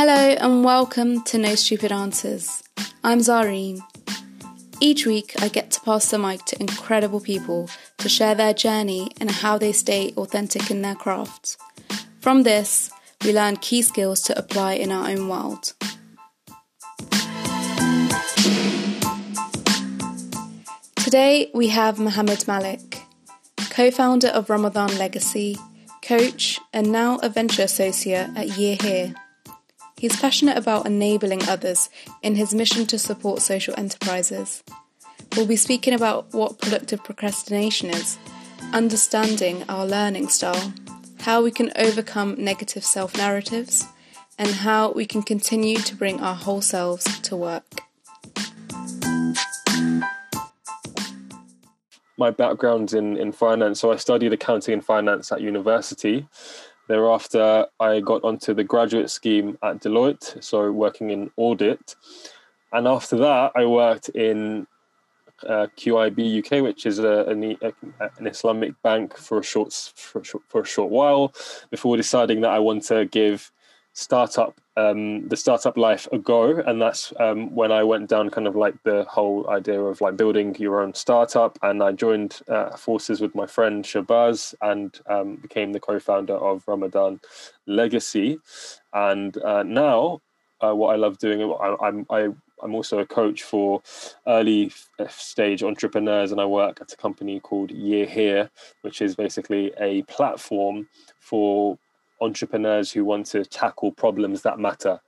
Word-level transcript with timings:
Hello 0.00 0.14
and 0.14 0.62
welcome 0.62 1.24
to 1.24 1.38
No 1.38 1.56
Stupid 1.56 1.90
Answers. 1.90 2.62
I'm 3.02 3.18
Zareen. 3.18 3.80
Each 4.80 5.04
week, 5.04 5.32
I 5.42 5.48
get 5.48 5.72
to 5.72 5.80
pass 5.80 6.08
the 6.08 6.20
mic 6.20 6.44
to 6.44 6.60
incredible 6.60 7.18
people 7.18 7.68
to 7.96 8.08
share 8.08 8.36
their 8.36 8.54
journey 8.54 9.10
and 9.20 9.28
how 9.28 9.58
they 9.58 9.72
stay 9.72 10.12
authentic 10.16 10.70
in 10.70 10.82
their 10.82 10.94
craft. 10.94 11.56
From 12.20 12.44
this, 12.44 12.92
we 13.24 13.32
learn 13.32 13.56
key 13.56 13.82
skills 13.82 14.20
to 14.22 14.38
apply 14.38 14.74
in 14.74 14.92
our 14.92 15.08
own 15.08 15.26
world. 15.26 15.72
Today, 20.94 21.50
we 21.52 21.70
have 21.70 21.98
Mohammed 21.98 22.46
Malik, 22.46 23.02
co 23.70 23.90
founder 23.90 24.28
of 24.28 24.48
Ramadan 24.48 24.96
Legacy, 24.96 25.56
coach, 26.02 26.60
and 26.72 26.92
now 26.92 27.18
a 27.18 27.28
venture 27.28 27.62
associate 27.62 28.30
at 28.36 28.56
Year 28.56 28.76
Here. 28.80 29.14
He's 29.98 30.20
passionate 30.20 30.56
about 30.56 30.86
enabling 30.86 31.48
others 31.48 31.90
in 32.22 32.36
his 32.36 32.54
mission 32.54 32.86
to 32.86 32.98
support 33.00 33.42
social 33.42 33.74
enterprises. 33.76 34.62
We'll 35.36 35.46
be 35.46 35.56
speaking 35.56 35.92
about 35.92 36.32
what 36.32 36.60
productive 36.60 37.02
procrastination 37.02 37.90
is, 37.90 38.16
understanding 38.72 39.64
our 39.68 39.84
learning 39.84 40.28
style, 40.28 40.72
how 41.20 41.42
we 41.42 41.50
can 41.50 41.72
overcome 41.74 42.36
negative 42.38 42.84
self 42.84 43.16
narratives, 43.16 43.86
and 44.38 44.48
how 44.48 44.92
we 44.92 45.04
can 45.04 45.22
continue 45.22 45.78
to 45.78 45.96
bring 45.96 46.20
our 46.20 46.36
whole 46.36 46.60
selves 46.60 47.18
to 47.22 47.34
work. 47.36 47.64
My 52.16 52.30
background's 52.30 52.94
in, 52.94 53.16
in 53.16 53.32
finance, 53.32 53.80
so 53.80 53.92
I 53.92 53.96
studied 53.96 54.32
accounting 54.32 54.74
and 54.74 54.84
finance 54.84 55.32
at 55.32 55.40
university. 55.40 56.28
Thereafter, 56.88 57.66
I 57.78 58.00
got 58.00 58.24
onto 58.24 58.54
the 58.54 58.64
graduate 58.64 59.10
scheme 59.10 59.58
at 59.62 59.80
Deloitte, 59.80 60.42
so 60.42 60.72
working 60.72 61.10
in 61.10 61.30
audit. 61.36 61.94
And 62.72 62.88
after 62.88 63.16
that, 63.18 63.52
I 63.54 63.66
worked 63.66 64.08
in 64.10 64.66
uh, 65.46 65.66
QIB 65.76 66.44
UK, 66.44 66.62
which 66.62 66.86
is 66.86 66.98
a, 66.98 67.24
an, 67.26 67.56
an, 67.62 68.26
Islamic 68.26 68.80
bank 68.82 69.16
for 69.16 69.38
a 69.38 69.44
short 69.44 69.72
for 69.94 70.20
a 70.20 70.24
short, 70.24 70.42
for 70.48 70.62
a 70.62 70.66
short 70.66 70.90
while, 70.90 71.32
before 71.70 71.96
deciding 71.96 72.40
that 72.40 72.50
I 72.50 72.58
want 72.58 72.84
to 72.84 73.04
give 73.04 73.52
startup 73.98 74.54
um, 74.76 75.26
the 75.26 75.36
startup 75.36 75.76
life 75.76 76.06
a 76.12 76.18
go, 76.18 76.60
and 76.60 76.80
that's 76.80 77.12
um, 77.18 77.52
when 77.52 77.72
I 77.72 77.82
went 77.82 78.08
down 78.08 78.30
kind 78.30 78.46
of 78.46 78.54
like 78.54 78.80
the 78.84 79.04
whole 79.08 79.50
idea 79.50 79.80
of 79.80 80.00
like 80.00 80.16
building 80.16 80.54
your 80.56 80.80
own 80.82 80.94
startup, 80.94 81.58
and 81.62 81.82
I 81.82 81.90
joined 81.90 82.38
uh, 82.48 82.76
forces 82.76 83.20
with 83.20 83.34
my 83.34 83.46
friend 83.46 83.84
Shabazz 83.84 84.54
and 84.62 84.96
um, 85.06 85.36
became 85.36 85.72
the 85.72 85.80
co-founder 85.80 86.34
of 86.34 86.62
Ramadan 86.68 87.18
Legacy, 87.66 88.38
and 88.92 89.36
uh, 89.42 89.64
now 89.64 90.20
uh, 90.60 90.74
what 90.76 90.94
I 90.94 90.96
love 90.96 91.18
doing, 91.18 91.42
I, 91.42 91.74
I'm 91.82 92.06
I, 92.08 92.28
I'm 92.62 92.74
also 92.76 93.00
a 93.00 93.06
coach 93.06 93.42
for 93.42 93.82
early 94.28 94.70
stage 95.08 95.64
entrepreneurs, 95.64 96.30
and 96.30 96.40
I 96.40 96.46
work 96.46 96.80
at 96.80 96.92
a 96.92 96.96
company 96.96 97.40
called 97.40 97.72
Year 97.72 98.06
Here, 98.06 98.48
which 98.82 99.02
is 99.02 99.16
basically 99.16 99.72
a 99.80 100.02
platform 100.02 100.88
for 101.18 101.76
entrepreneurs 102.20 102.92
who 102.92 103.04
want 103.04 103.26
to 103.26 103.44
tackle 103.44 103.92
problems 103.92 104.42
that 104.42 104.58
matter 104.58 105.00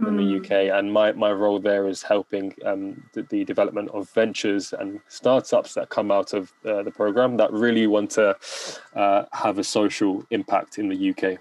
mm. 0.00 0.08
in 0.08 0.16
the 0.16 0.22
mm. 0.22 0.40
UK. 0.40 0.76
And 0.76 0.92
my, 0.92 1.12
my 1.12 1.32
role 1.32 1.58
there 1.58 1.86
is 1.88 2.02
helping 2.02 2.54
um, 2.64 3.04
the, 3.12 3.22
the, 3.22 3.44
development 3.44 3.90
of 3.90 4.10
ventures 4.10 4.72
and 4.72 5.00
startups 5.08 5.74
that 5.74 5.88
come 5.88 6.10
out 6.10 6.32
of 6.32 6.52
uh, 6.64 6.82
the 6.82 6.90
program 6.90 7.36
that 7.36 7.52
really 7.52 7.86
want 7.86 8.10
to 8.12 8.36
uh, 8.94 9.24
have 9.32 9.58
a 9.58 9.64
social 9.64 10.24
impact 10.30 10.78
in 10.78 10.88
the 10.88 11.10
UK. 11.10 11.38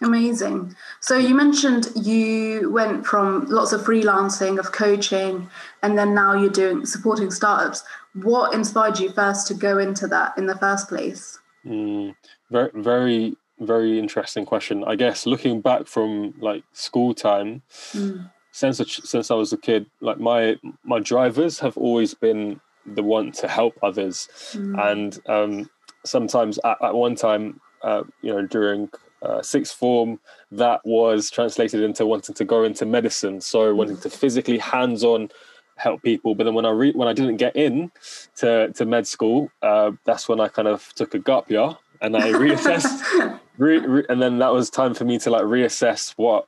Amazing. 0.00 0.74
So 1.00 1.16
you 1.16 1.34
mentioned 1.34 1.88
you 1.94 2.70
went 2.70 3.06
from 3.06 3.46
lots 3.46 3.72
of 3.72 3.82
freelancing, 3.82 4.58
of 4.58 4.72
coaching, 4.72 5.48
and 5.82 5.96
then 5.96 6.14
now 6.14 6.34
you're 6.34 6.50
doing 6.50 6.86
supporting 6.86 7.30
startups. 7.30 7.84
What 8.14 8.52
inspired 8.52 8.98
you 8.98 9.12
first 9.12 9.46
to 9.48 9.54
go 9.54 9.78
into 9.78 10.06
that 10.08 10.36
in 10.36 10.46
the 10.46 10.56
first 10.56 10.88
place? 10.88 11.38
Mm, 11.64 12.14
very, 12.50 12.70
very 12.74 13.36
very 13.60 13.98
interesting 13.98 14.44
question. 14.44 14.84
I 14.84 14.96
guess 14.96 15.26
looking 15.26 15.60
back 15.60 15.86
from 15.86 16.34
like 16.40 16.64
school 16.72 17.14
time, 17.14 17.62
mm. 17.92 18.30
since 18.50 18.80
since 19.04 19.30
I 19.30 19.34
was 19.34 19.52
a 19.52 19.56
kid, 19.56 19.86
like 20.00 20.18
my 20.18 20.56
my 20.84 21.00
drivers 21.00 21.58
have 21.60 21.76
always 21.76 22.14
been 22.14 22.60
the 22.86 23.02
one 23.02 23.32
to 23.32 23.48
help 23.48 23.74
others, 23.82 24.28
mm. 24.52 24.90
and 24.90 25.18
um, 25.26 25.70
sometimes 26.04 26.58
at, 26.64 26.82
at, 26.82 26.94
one 26.94 27.14
time, 27.14 27.60
uh, 27.82 28.02
you 28.22 28.32
know, 28.32 28.46
during 28.46 28.88
uh, 29.22 29.40
sixth 29.42 29.76
form, 29.76 30.18
that 30.50 30.80
was 30.84 31.30
translated 31.30 31.82
into 31.82 32.04
wanting 32.04 32.34
to 32.34 32.44
go 32.44 32.64
into 32.64 32.84
medicine. 32.84 33.40
So 33.40 33.72
mm. 33.72 33.76
wanting 33.76 33.98
to 33.98 34.10
physically 34.10 34.58
hands 34.58 35.04
on 35.04 35.30
help 35.76 36.02
people. 36.02 36.34
But 36.34 36.44
then 36.44 36.54
when 36.54 36.66
I 36.66 36.70
re- 36.70 36.92
when 36.92 37.08
I 37.08 37.12
didn't 37.12 37.36
get 37.36 37.54
in 37.56 37.90
to 38.36 38.72
to 38.72 38.86
med 38.86 39.06
school, 39.06 39.50
uh, 39.62 39.92
that's 40.04 40.28
when 40.28 40.40
I 40.40 40.48
kind 40.48 40.68
of 40.68 40.92
took 40.94 41.14
a 41.14 41.18
gap 41.18 41.50
year 41.50 41.76
and 42.02 42.16
I 42.16 42.32
reassessed 42.32 43.40
re, 43.58 43.78
re, 43.78 44.04
and 44.08 44.20
then 44.20 44.38
that 44.38 44.52
was 44.52 44.68
time 44.68 44.92
for 44.92 45.04
me 45.04 45.18
to 45.20 45.30
like 45.30 45.42
reassess 45.42 46.12
what 46.16 46.46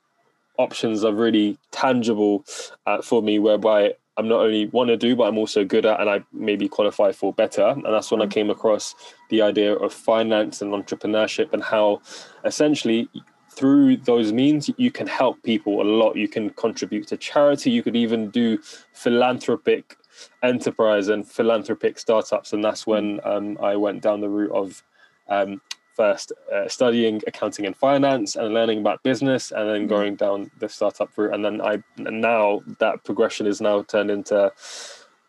options 0.58 1.04
are 1.04 1.14
really 1.14 1.58
tangible 1.70 2.44
uh, 2.86 3.00
for 3.00 3.22
me, 3.22 3.38
whereby 3.38 3.94
I'm 4.16 4.28
not 4.28 4.40
only 4.40 4.66
want 4.66 4.88
to 4.88 4.96
do, 4.96 5.16
but 5.16 5.24
I'm 5.24 5.38
also 5.38 5.64
good 5.64 5.86
at, 5.86 6.00
and 6.00 6.08
I 6.08 6.24
maybe 6.32 6.68
qualify 6.68 7.12
for 7.12 7.32
better. 7.32 7.66
And 7.66 7.84
that's 7.84 8.10
when 8.10 8.22
I 8.22 8.26
came 8.26 8.50
across 8.50 8.94
the 9.30 9.42
idea 9.42 9.74
of 9.74 9.92
finance 9.92 10.62
and 10.62 10.72
entrepreneurship 10.72 11.52
and 11.52 11.62
how 11.62 12.00
essentially 12.44 13.08
through 13.50 13.96
those 13.98 14.32
means 14.32 14.70
you 14.76 14.90
can 14.90 15.06
help 15.06 15.42
people 15.42 15.80
a 15.80 15.84
lot. 15.84 16.16
You 16.16 16.28
can 16.28 16.50
contribute 16.50 17.06
to 17.08 17.16
charity. 17.16 17.70
You 17.70 17.82
could 17.82 17.96
even 17.96 18.30
do 18.30 18.58
philanthropic 18.92 19.96
enterprise 20.42 21.08
and 21.08 21.26
philanthropic 21.26 21.98
startups. 21.98 22.52
And 22.52 22.64
that's 22.64 22.86
when 22.86 23.20
um, 23.24 23.58
I 23.60 23.76
went 23.76 24.02
down 24.02 24.20
the 24.20 24.28
route 24.28 24.52
of 24.52 24.82
um, 25.28 25.60
first 25.94 26.32
uh, 26.52 26.68
studying 26.68 27.20
accounting 27.26 27.66
and 27.66 27.76
finance 27.76 28.36
and 28.36 28.52
learning 28.52 28.80
about 28.80 29.02
business 29.02 29.52
and 29.52 29.68
then 29.68 29.80
mm-hmm. 29.82 29.88
going 29.88 30.16
down 30.16 30.50
the 30.58 30.68
startup 30.68 31.10
route 31.16 31.34
and 31.34 31.44
then 31.44 31.60
i 31.60 31.82
and 31.98 32.20
now 32.20 32.60
that 32.80 33.02
progression 33.04 33.46
is 33.46 33.60
now 33.60 33.82
turned 33.82 34.10
into 34.10 34.52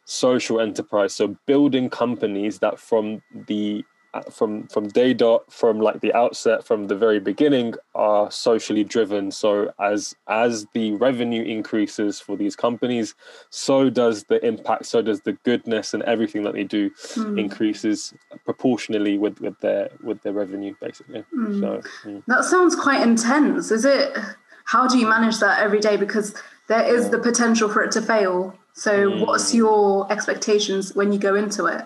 social 0.05 0.59
enterprise 0.59 1.13
so 1.13 1.35
building 1.45 1.89
companies 1.89 2.59
that 2.59 2.79
from 2.79 3.21
the 3.47 3.83
from 4.23 4.67
from 4.67 4.87
day 4.87 5.13
dot 5.13 5.51
from 5.51 5.79
like 5.79 6.01
the 6.01 6.13
outset 6.13 6.65
from 6.65 6.87
the 6.87 6.95
very 6.95 7.19
beginning 7.19 7.73
are 7.93 8.29
socially 8.31 8.83
driven 8.83 9.31
so 9.31 9.71
as 9.79 10.15
as 10.27 10.65
the 10.73 10.93
revenue 10.93 11.43
increases 11.43 12.19
for 12.19 12.35
these 12.37 12.55
companies 12.55 13.15
so 13.49 13.89
does 13.89 14.23
the 14.25 14.43
impact 14.45 14.85
so 14.85 15.01
does 15.01 15.21
the 15.21 15.33
goodness 15.43 15.93
and 15.93 16.03
everything 16.03 16.43
that 16.43 16.53
they 16.53 16.63
do 16.63 16.89
mm. 16.89 17.39
increases 17.39 18.13
proportionally 18.43 19.17
with 19.17 19.39
with 19.39 19.59
their 19.59 19.89
with 20.03 20.21
their 20.21 20.33
revenue 20.33 20.73
basically 20.81 21.23
mm. 21.35 21.59
so 21.59 21.81
mm. 22.09 22.23
that 22.27 22.43
sounds 22.45 22.75
quite 22.75 23.01
intense 23.01 23.71
is 23.71 23.85
it 23.85 24.17
how 24.65 24.87
do 24.87 24.97
you 24.97 25.07
manage 25.07 25.39
that 25.39 25.59
every 25.59 25.79
day 25.79 25.97
because 25.97 26.33
there 26.67 26.83
is 26.83 27.05
yeah. 27.05 27.11
the 27.11 27.19
potential 27.19 27.69
for 27.69 27.83
it 27.83 27.91
to 27.91 28.01
fail 28.01 28.55
so 28.73 29.09
what's 29.23 29.51
hmm. 29.51 29.57
your 29.57 30.11
expectations 30.11 30.93
when 30.95 31.13
you 31.13 31.17
go 31.17 31.33
into 31.33 31.65
it 31.65 31.85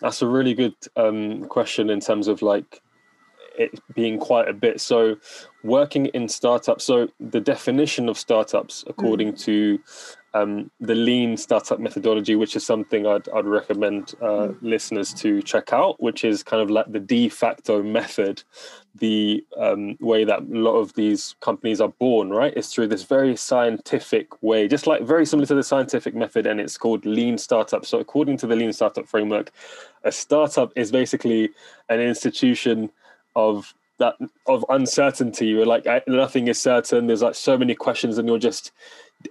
that's 0.00 0.22
a 0.22 0.26
really 0.26 0.54
good 0.54 0.74
um, 0.96 1.44
question 1.46 1.90
in 1.90 2.00
terms 2.00 2.28
of 2.28 2.42
like 2.42 2.82
it 3.58 3.80
being 3.94 4.18
quite 4.18 4.48
a 4.48 4.52
bit. 4.52 4.80
So, 4.80 5.16
working 5.64 6.06
in 6.06 6.28
startups. 6.28 6.84
So, 6.84 7.08
the 7.20 7.40
definition 7.40 8.08
of 8.08 8.18
startups, 8.18 8.84
according 8.86 9.32
mm. 9.32 9.40
to 9.44 9.80
um, 10.36 10.70
the 10.80 10.94
lean 10.94 11.36
startup 11.36 11.80
methodology, 11.80 12.36
which 12.36 12.56
is 12.56 12.66
something 12.66 13.06
I'd, 13.06 13.28
I'd 13.30 13.46
recommend 13.46 14.14
uh, 14.20 14.48
mm. 14.48 14.56
listeners 14.60 15.14
to 15.14 15.42
check 15.42 15.72
out, 15.72 16.02
which 16.02 16.24
is 16.24 16.42
kind 16.42 16.62
of 16.62 16.70
like 16.70 16.90
the 16.90 17.00
de 17.00 17.28
facto 17.28 17.82
method, 17.82 18.42
the 18.94 19.44
um, 19.56 19.96
way 20.00 20.24
that 20.24 20.40
a 20.40 20.58
lot 20.58 20.76
of 20.76 20.92
these 20.94 21.36
companies 21.40 21.80
are 21.80 21.88
born, 21.88 22.30
right? 22.30 22.56
Is 22.56 22.68
through 22.68 22.88
this 22.88 23.04
very 23.04 23.36
scientific 23.36 24.42
way, 24.42 24.68
just 24.68 24.86
like 24.86 25.02
very 25.02 25.24
similar 25.24 25.46
to 25.46 25.54
the 25.54 25.62
scientific 25.62 26.14
method, 26.14 26.46
and 26.46 26.60
it's 26.60 26.76
called 26.76 27.06
lean 27.06 27.38
startup. 27.38 27.86
So, 27.86 27.98
according 27.98 28.36
to 28.38 28.46
the 28.46 28.56
lean 28.56 28.72
startup 28.72 29.06
framework, 29.06 29.52
a 30.04 30.12
startup 30.12 30.72
is 30.76 30.92
basically 30.92 31.50
an 31.88 32.00
institution 32.00 32.90
of 33.34 33.74
that 33.98 34.14
of 34.46 34.64
uncertainty. 34.68 35.46
You're 35.46 35.66
like 35.66 35.86
nothing 36.06 36.48
is 36.48 36.60
certain. 36.60 37.06
There's 37.06 37.22
like 37.22 37.34
so 37.34 37.56
many 37.56 37.74
questions, 37.74 38.18
and 38.18 38.28
you're 38.28 38.38
just 38.38 38.72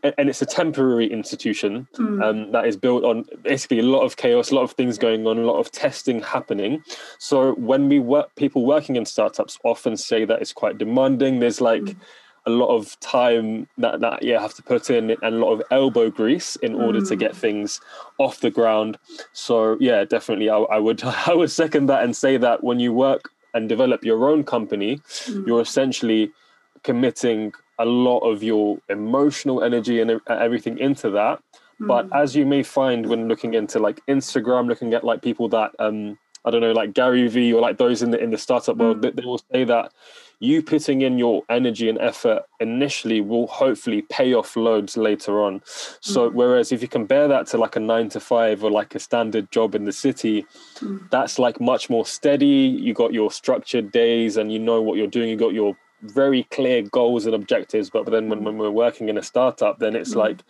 and 0.04 0.30
it's 0.30 0.42
a 0.42 0.46
temporary 0.46 1.12
institution 1.12 1.88
mm. 1.96 2.24
um, 2.24 2.52
that 2.52 2.66
is 2.66 2.76
built 2.76 3.04
on 3.04 3.26
basically 3.44 3.80
a 3.80 3.84
lot 3.84 4.02
of 4.02 4.18
chaos, 4.18 4.52
a 4.52 4.56
lot 4.56 4.64
of 4.64 4.72
things 4.72 4.98
going 4.98 5.28
on, 5.28 5.38
a 5.38 5.42
lot 5.42 5.60
of 5.60 5.72
testing 5.72 6.22
happening. 6.22 6.84
So 7.18 7.54
when 7.56 7.90
we 7.90 8.00
work, 8.00 8.34
people 8.36 8.66
working 8.66 8.96
in 8.96 9.06
startups 9.06 9.60
often 9.64 9.98
say 9.98 10.26
that 10.26 10.42
it's 10.42 10.54
quite 10.54 10.78
demanding. 10.78 11.40
There's 11.40 11.62
like 11.62 11.82
mm. 11.82 11.96
a 12.46 12.50
lot 12.50 12.76
of 12.76 13.00
time 13.00 13.68
that, 13.78 14.00
that 14.00 14.24
you 14.24 14.38
have 14.38 14.54
to 14.56 14.64
put 14.64 14.90
in 14.90 15.12
and 15.12 15.36
a 15.36 15.38
lot 15.38 15.54
of 15.54 15.62
elbow 15.72 16.10
grease 16.10 16.56
in 16.58 16.76
order 16.76 17.02
mm. 17.02 17.08
to 17.10 17.16
get 17.16 17.36
things 17.36 17.82
off 18.18 18.40
the 18.40 18.52
ground. 18.52 18.98
So 19.34 19.78
yeah, 19.80 20.04
definitely, 20.06 20.50
I, 20.50 20.58
I 20.58 20.80
would 20.80 21.04
I 21.28 21.34
would 21.34 21.52
second 21.52 21.88
that 21.88 22.04
and 22.04 22.16
say 22.16 22.38
that 22.38 22.64
when 22.64 22.80
you 22.80 22.94
work 22.94 23.32
and 23.54 23.70
develop 23.70 24.04
your 24.04 24.30
own 24.30 24.44
company, 24.44 24.98
mm. 24.98 25.48
you're 25.48 25.62
essentially 25.62 26.32
committing 26.84 27.52
a 27.80 27.86
lot 27.86 28.20
of 28.20 28.44
your 28.44 28.80
emotional 28.90 29.64
energy 29.64 30.00
and 30.02 30.22
everything 30.28 30.78
into 30.78 31.10
that. 31.12 31.42
Mm. 31.82 31.88
But 31.88 32.16
as 32.16 32.36
you 32.36 32.46
may 32.46 32.64
find 32.64 33.06
when 33.08 33.28
looking 33.28 33.54
into 33.54 33.80
like 33.80 34.06
Instagram, 34.08 34.68
looking 34.68 34.94
at 34.94 35.04
like 35.04 35.22
people 35.22 35.50
that 35.50 35.72
um 35.80 36.18
I 36.46 36.52
don't 36.52 36.62
know, 36.62 36.74
like 36.74 36.94
Gary 36.94 37.28
Vee 37.28 37.54
or 37.54 37.60
like 37.60 37.78
those 37.78 38.04
in 38.04 38.12
the 38.12 38.20
in 38.20 38.30
the 38.30 38.38
startup 38.38 38.78
world, 38.78 39.00
mm. 39.00 39.02
they, 39.02 39.12
they 39.12 39.26
will 39.26 39.42
say 39.52 39.64
that 39.64 39.92
you 40.40 40.62
putting 40.62 41.02
in 41.02 41.18
your 41.18 41.44
energy 41.50 41.90
and 41.90 41.98
effort 42.00 42.44
initially 42.60 43.22
will 43.22 43.48
hopefully 43.48 44.04
pay 44.04 44.34
off 44.34 44.56
loads 44.56 44.98
later 44.98 45.42
on. 45.42 45.62
So, 46.02 46.30
mm. 46.30 46.34
whereas 46.34 46.72
if 46.72 46.82
you 46.82 46.88
compare 46.88 47.28
that 47.28 47.48
to 47.48 47.58
like 47.58 47.76
a 47.76 47.80
nine 47.80 48.10
to 48.10 48.20
five 48.20 48.64
or 48.64 48.70
like 48.70 48.96
a 48.96 49.00
standard 49.00 49.52
job 49.52 49.76
in 49.76 49.86
the 49.86 49.92
city, 49.92 50.46
mm. 50.76 51.10
that's 51.10 51.40
like 51.40 51.60
much 51.60 51.90
more 51.90 52.06
steady. 52.06 52.46
You 52.46 52.94
got 52.94 53.14
your 53.14 53.32
structured 53.32 53.92
days 53.92 54.38
and 54.38 54.52
you 54.52 54.60
know 54.60 54.82
what 54.82 54.98
you're 54.98 55.08
doing. 55.08 55.30
You 55.30 55.38
got 55.38 55.54
your 55.54 55.76
very 56.02 56.44
clear 56.44 56.82
goals 56.82 57.26
and 57.26 57.36
objectives. 57.36 57.90
But 57.90 58.06
then 58.06 58.30
when, 58.30 58.44
when 58.44 58.58
we're 58.58 58.72
working 58.72 59.10
in 59.10 59.18
a 59.18 59.24
startup, 59.24 59.80
then 59.80 59.96
it's 59.96 60.14
mm. 60.14 60.18
like 60.18 60.44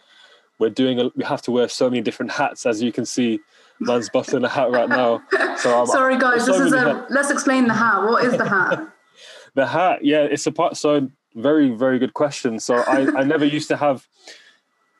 we're 0.60 0.70
doing, 0.70 1.00
a, 1.00 1.10
we 1.16 1.24
have 1.24 1.42
to 1.44 1.52
wear 1.52 1.68
so 1.68 1.90
many 1.90 2.02
different 2.02 2.32
hats, 2.32 2.66
as 2.66 2.82
you 2.82 2.92
can 2.92 3.06
see. 3.06 3.40
Man's 3.80 4.10
busting 4.10 4.44
a 4.44 4.50
hat 4.50 4.72
right 4.72 4.90
now. 4.90 5.22
So 5.58 5.80
I'm, 5.80 5.88
Sorry, 5.88 6.18
guys. 6.18 6.46
So 6.46 6.52
this 6.52 6.68
is 6.68 6.74
a. 6.74 7.08
Let's 7.10 7.32
explain 7.32 7.68
the 7.68 7.74
hat. 7.74 8.04
What 8.04 8.26
is 8.26 8.38
the 8.38 8.48
hat? 8.48 8.92
The 9.54 9.66
hat, 9.66 10.04
yeah, 10.04 10.24
it's 10.24 10.46
a 10.48 10.52
part. 10.52 10.76
So 10.76 11.10
very, 11.34 11.70
very 11.70 11.98
good 11.98 12.14
question. 12.14 12.60
So 12.60 12.76
I, 12.76 13.20
I 13.20 13.24
never 13.24 13.46
used 13.46 13.70
to 13.70 13.78
have, 13.78 14.06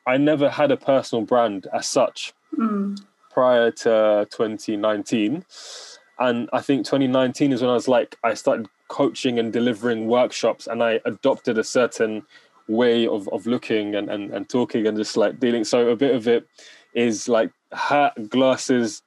I 0.06 0.16
never 0.16 0.48
had 0.48 0.70
a 0.70 0.78
personal 0.78 1.26
brand 1.26 1.66
as 1.74 1.86
such 1.86 2.32
mm. 2.56 2.98
prior 3.30 3.70
to 3.70 4.26
2019, 4.30 5.44
and 6.18 6.48
I 6.54 6.60
think 6.62 6.86
2019 6.86 7.52
is 7.52 7.60
when 7.60 7.70
I 7.70 7.74
was 7.74 7.86
like 7.86 8.16
I 8.24 8.32
started 8.32 8.68
coaching 8.88 9.38
and 9.38 9.52
delivering 9.52 10.06
workshops, 10.06 10.66
and 10.66 10.82
I 10.82 11.00
adopted 11.04 11.58
a 11.58 11.64
certain 11.64 12.24
way 12.68 13.06
of 13.06 13.28
of 13.28 13.46
looking 13.46 13.94
and 13.94 14.10
and, 14.10 14.32
and 14.32 14.48
talking 14.48 14.86
and 14.86 14.96
just 14.96 15.16
like 15.16 15.38
dealing. 15.38 15.64
So 15.64 15.88
a 15.88 15.96
bit 15.96 16.14
of 16.14 16.28
it 16.28 16.46
is 16.94 17.28
like 17.28 17.50
hat, 17.72 18.28
glasses, 18.28 19.02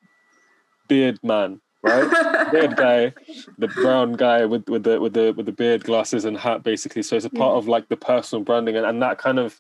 beard 0.88 1.20
man 1.24 1.62
right? 1.82 2.52
beard 2.52 2.76
guy, 2.76 3.14
the 3.58 3.68
brown 3.68 4.14
guy 4.14 4.46
with 4.46 4.68
with 4.68 4.84
the 4.84 5.00
with 5.00 5.14
the 5.14 5.34
with 5.36 5.46
the 5.46 5.52
beard, 5.52 5.84
glasses, 5.84 6.26
and 6.26 6.38
hat, 6.38 6.64
basically. 6.64 7.04
So 7.04 7.16
it's 7.16 7.26
a 7.26 7.30
part 7.30 7.54
yeah. 7.54 7.58
of 7.58 7.68
like 7.68 7.90
the 7.90 7.98
personal 7.98 8.44
branding, 8.44 8.76
and, 8.76 8.86
and 8.86 9.02
that 9.02 9.18
kind 9.18 9.40
of, 9.40 9.60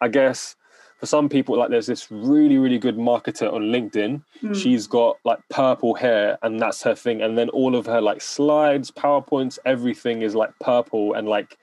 I 0.00 0.08
guess, 0.08 0.56
for 0.98 1.06
some 1.06 1.28
people, 1.28 1.58
like 1.58 1.70
there's 1.70 1.86
this 1.86 2.10
really 2.10 2.58
really 2.58 2.78
good 2.78 2.96
marketer 2.96 3.52
on 3.52 3.62
LinkedIn. 3.62 4.22
Mm. 4.42 4.56
She's 4.56 4.86
got 4.86 5.18
like 5.24 5.38
purple 5.50 5.94
hair, 5.94 6.38
and 6.42 6.60
that's 6.60 6.82
her 6.82 6.94
thing. 6.94 7.22
And 7.22 7.36
then 7.36 7.48
all 7.50 7.74
of 7.74 7.86
her 7.86 8.00
like 8.00 8.20
slides, 8.20 8.90
powerpoints, 8.90 9.58
everything 9.64 10.22
is 10.22 10.34
like 10.34 10.50
purple 10.60 11.14
and 11.14 11.28
like 11.28 11.58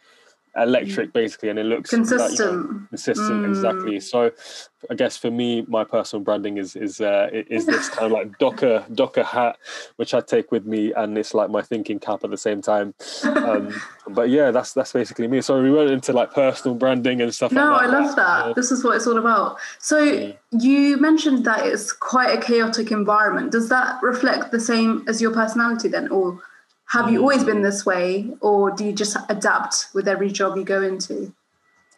electric 0.57 1.09
mm. 1.09 1.13
basically 1.13 1.49
and 1.49 1.57
it 1.57 1.63
looks 1.63 1.89
consistent 1.89 2.37
that, 2.37 2.45
you 2.45 2.51
know, 2.51 2.87
consistent 2.89 3.45
mm. 3.45 3.49
exactly 3.49 3.99
so 4.01 4.29
i 4.89 4.93
guess 4.93 5.15
for 5.15 5.31
me 5.31 5.65
my 5.69 5.83
personal 5.83 6.21
branding 6.21 6.57
is 6.57 6.75
is 6.75 6.99
uh, 6.99 7.29
is 7.31 7.65
this 7.65 7.87
kind 7.89 8.05
of 8.07 8.11
like 8.11 8.37
docker 8.37 8.83
docker 8.93 9.23
hat 9.23 9.57
which 9.95 10.13
i 10.13 10.19
take 10.19 10.51
with 10.51 10.65
me 10.65 10.91
and 10.93 11.17
it's 11.17 11.33
like 11.33 11.49
my 11.49 11.61
thinking 11.61 11.99
cap 11.99 12.23
at 12.25 12.29
the 12.29 12.37
same 12.37 12.61
time 12.61 12.93
um, 13.23 13.73
but 14.09 14.29
yeah 14.29 14.51
that's 14.51 14.73
that's 14.73 14.91
basically 14.91 15.27
me 15.27 15.39
so 15.39 15.61
we 15.61 15.71
went 15.71 15.89
into 15.89 16.11
like 16.11 16.33
personal 16.33 16.75
branding 16.75 17.21
and 17.21 17.33
stuff 17.33 17.51
no 17.53 17.71
like 17.71 17.83
i 17.83 17.85
love 17.85 18.15
that 18.17 18.47
yeah. 18.47 18.53
this 18.53 18.71
is 18.71 18.83
what 18.83 18.97
it's 18.97 19.07
all 19.07 19.17
about 19.17 19.57
so 19.79 19.99
yeah. 19.99 20.33
you 20.51 20.97
mentioned 20.97 21.45
that 21.45 21.65
it's 21.65 21.93
quite 21.93 22.37
a 22.37 22.41
chaotic 22.41 22.91
environment 22.91 23.53
does 23.53 23.69
that 23.69 24.01
reflect 24.03 24.51
the 24.51 24.59
same 24.59 25.05
as 25.07 25.21
your 25.21 25.31
personality 25.31 25.87
then 25.87 26.09
or 26.09 26.37
have 26.91 27.09
you 27.09 27.21
always 27.21 27.43
been 27.43 27.61
this 27.61 27.85
way 27.85 28.29
or 28.41 28.69
do 28.69 28.83
you 28.83 28.91
just 28.91 29.15
adapt 29.29 29.87
with 29.93 30.09
every 30.09 30.29
job 30.29 30.57
you 30.57 30.65
go 30.65 30.81
into? 30.81 31.33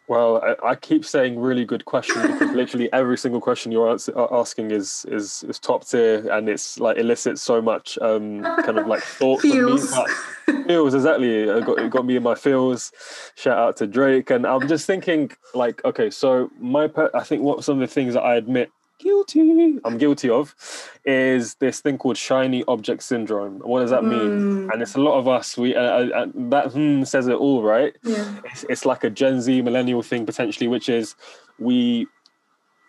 Well 0.06 0.40
i, 0.44 0.70
I 0.70 0.74
keep 0.76 1.04
saying 1.04 1.40
really 1.40 1.64
good 1.64 1.84
question 1.84 2.20
because 2.22 2.50
literally 2.54 2.92
every 2.92 3.18
single 3.18 3.40
question 3.40 3.72
you're 3.72 3.98
asking 4.16 4.70
is 4.70 5.04
is 5.08 5.42
is 5.48 5.58
top 5.58 5.84
tier 5.86 6.28
and 6.30 6.48
it's 6.48 6.78
like 6.78 6.98
elicits 6.98 7.42
so 7.42 7.60
much 7.60 7.98
um 8.02 8.42
kind 8.42 8.78
of 8.78 8.86
like 8.86 9.02
thought 9.02 9.40
feels. 9.40 9.96
feels 10.46 10.94
exactly. 10.94 11.44
It 11.44 11.64
got, 11.64 11.78
it 11.80 11.90
got 11.90 12.04
me 12.04 12.16
in 12.16 12.22
my 12.22 12.34
feels. 12.34 12.92
Shout 13.34 13.58
out 13.58 13.76
to 13.78 13.86
drake. 13.86 14.30
And 14.30 14.46
i'm 14.46 14.68
just 14.68 14.86
thinking 14.86 15.32
like 15.54 15.84
okay 15.84 16.10
so 16.10 16.50
my 16.60 16.86
per- 16.86 17.10
i 17.14 17.24
think 17.24 17.42
what 17.42 17.64
some 17.64 17.80
of 17.80 17.88
the 17.88 17.92
things 17.92 18.14
that 18.14 18.22
i 18.22 18.36
admit 18.36 18.70
guilty. 18.98 19.78
I'm 19.84 19.98
guilty 19.98 20.30
of 20.30 20.54
is 21.04 21.54
this 21.56 21.80
thing 21.80 21.98
called 21.98 22.16
shiny 22.16 22.64
object 22.66 23.02
syndrome. 23.02 23.58
What 23.60 23.80
does 23.80 23.90
that 23.90 24.02
mm. 24.02 24.08
mean 24.08 24.70
and 24.72 24.82
it's 24.82 24.94
a 24.94 25.00
lot 25.00 25.18
of 25.18 25.28
us 25.28 25.56
we 25.56 25.74
uh, 25.74 25.80
uh, 25.80 26.26
that 26.34 26.72
hmm 26.72 27.04
says 27.04 27.28
it 27.28 27.34
all 27.34 27.62
right? 27.62 27.94
Yeah. 28.02 28.40
it's, 28.44 28.64
it's 28.68 28.86
like 28.86 29.04
a 29.04 29.10
gen 29.10 29.40
z 29.40 29.62
millennial 29.62 30.02
thing 30.02 30.26
potentially 30.26 30.68
which 30.68 30.88
is 30.88 31.14
we 31.58 32.06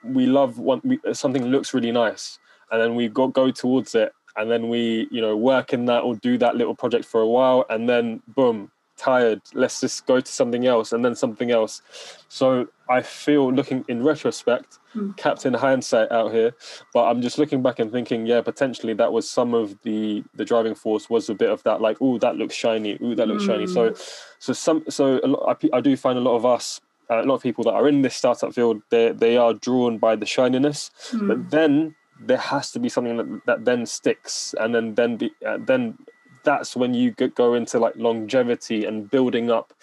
we 0.04 0.26
love 0.26 0.60
one 0.60 0.82
we, 0.84 1.00
something 1.14 1.46
looks 1.46 1.74
really 1.74 1.92
nice 1.92 2.40
and 2.72 2.82
then 2.82 2.96
we 2.96 3.08
go 3.08 3.28
go 3.28 3.52
towards 3.52 3.96
it 3.96 4.12
and 4.38 4.52
then 4.52 4.70
we 4.70 5.08
you 5.12 5.22
know 5.22 5.36
work 5.36 5.74
in 5.74 5.86
that 5.86 6.02
or 6.02 6.16
do 6.16 6.38
that 6.38 6.56
little 6.56 6.76
project 6.76 7.06
for 7.06 7.22
a 7.22 7.28
while 7.28 7.66
and 7.70 7.90
then 7.90 8.22
boom 8.28 8.72
tired. 8.98 9.42
Let's 9.54 9.82
just 9.82 10.06
go 10.06 10.20
to 10.20 10.32
something 10.32 10.66
else 10.66 10.92
and 10.92 11.04
then 11.04 11.16
something 11.16 11.52
else. 11.52 11.82
So 12.30 12.68
i 12.90 13.02
feel 13.02 13.52
looking 13.52 13.84
in 13.88 14.04
retrospect 14.04 14.80
mm. 14.96 15.16
captain 15.18 15.54
hindsight 15.54 16.12
out 16.12 16.32
here 16.32 16.54
but 16.94 17.06
i'm 17.06 17.22
just 17.22 17.38
looking 17.38 17.62
back 17.62 17.80
and 17.80 17.92
thinking 17.92 18.26
yeah 18.26 18.42
potentially 18.42 18.94
that 18.94 19.12
was 19.12 19.30
some 19.30 19.54
of 19.54 19.78
the 19.84 20.24
the 20.36 20.46
driving 20.46 20.76
force 20.76 21.10
was 21.10 21.30
a 21.30 21.36
bit 21.36 21.50
of 21.50 21.62
that 21.64 21.82
like 21.82 21.98
oh 22.02 22.18
that 22.18 22.36
looks 22.36 22.56
shiny 22.56 22.98
oh 23.02 23.16
that 23.16 23.28
looks 23.28 23.44
mm. 23.44 23.48
shiny 23.48 23.68
so 23.68 23.90
hmm. 23.90 23.96
so 24.40 24.54
some 24.54 24.84
so 24.90 25.20
a 25.24 25.28
lot, 25.28 25.58
I, 25.64 25.78
I 25.78 25.82
do 25.82 25.96
find 25.98 26.18
a 26.18 26.22
lot 26.22 26.36
of 26.36 26.46
us 26.46 26.82
uh, 27.10 27.22
a 27.22 27.26
lot 27.26 27.36
of 27.36 27.44
people 27.44 27.64
that 27.66 27.74
are 27.74 27.88
in 27.88 28.02
this 28.02 28.16
startup 28.16 28.54
field 28.54 28.82
they 28.90 29.12
they 29.12 29.38
are 29.38 29.54
drawn 29.54 29.98
by 29.98 30.16
the 30.16 30.26
shininess 30.26 30.92
mm. 31.12 31.28
but 31.28 31.50
then 31.52 31.96
there 32.20 32.38
has 32.38 32.72
to 32.72 32.80
be 32.80 32.90
something 32.90 33.18
that, 33.18 33.42
that 33.46 33.66
then 33.66 33.86
sticks 33.86 34.56
and 34.60 34.74
then 34.74 34.96
then 34.96 35.18
be, 35.18 35.32
uh, 35.46 35.58
then 35.60 35.98
that's 36.46 36.76
when 36.76 36.94
you 36.94 37.12
go 37.12 37.54
into 37.56 37.80
like 37.80 37.96
longevity 37.98 38.86
and 38.86 39.12
building 39.12 39.52
up 39.52 39.74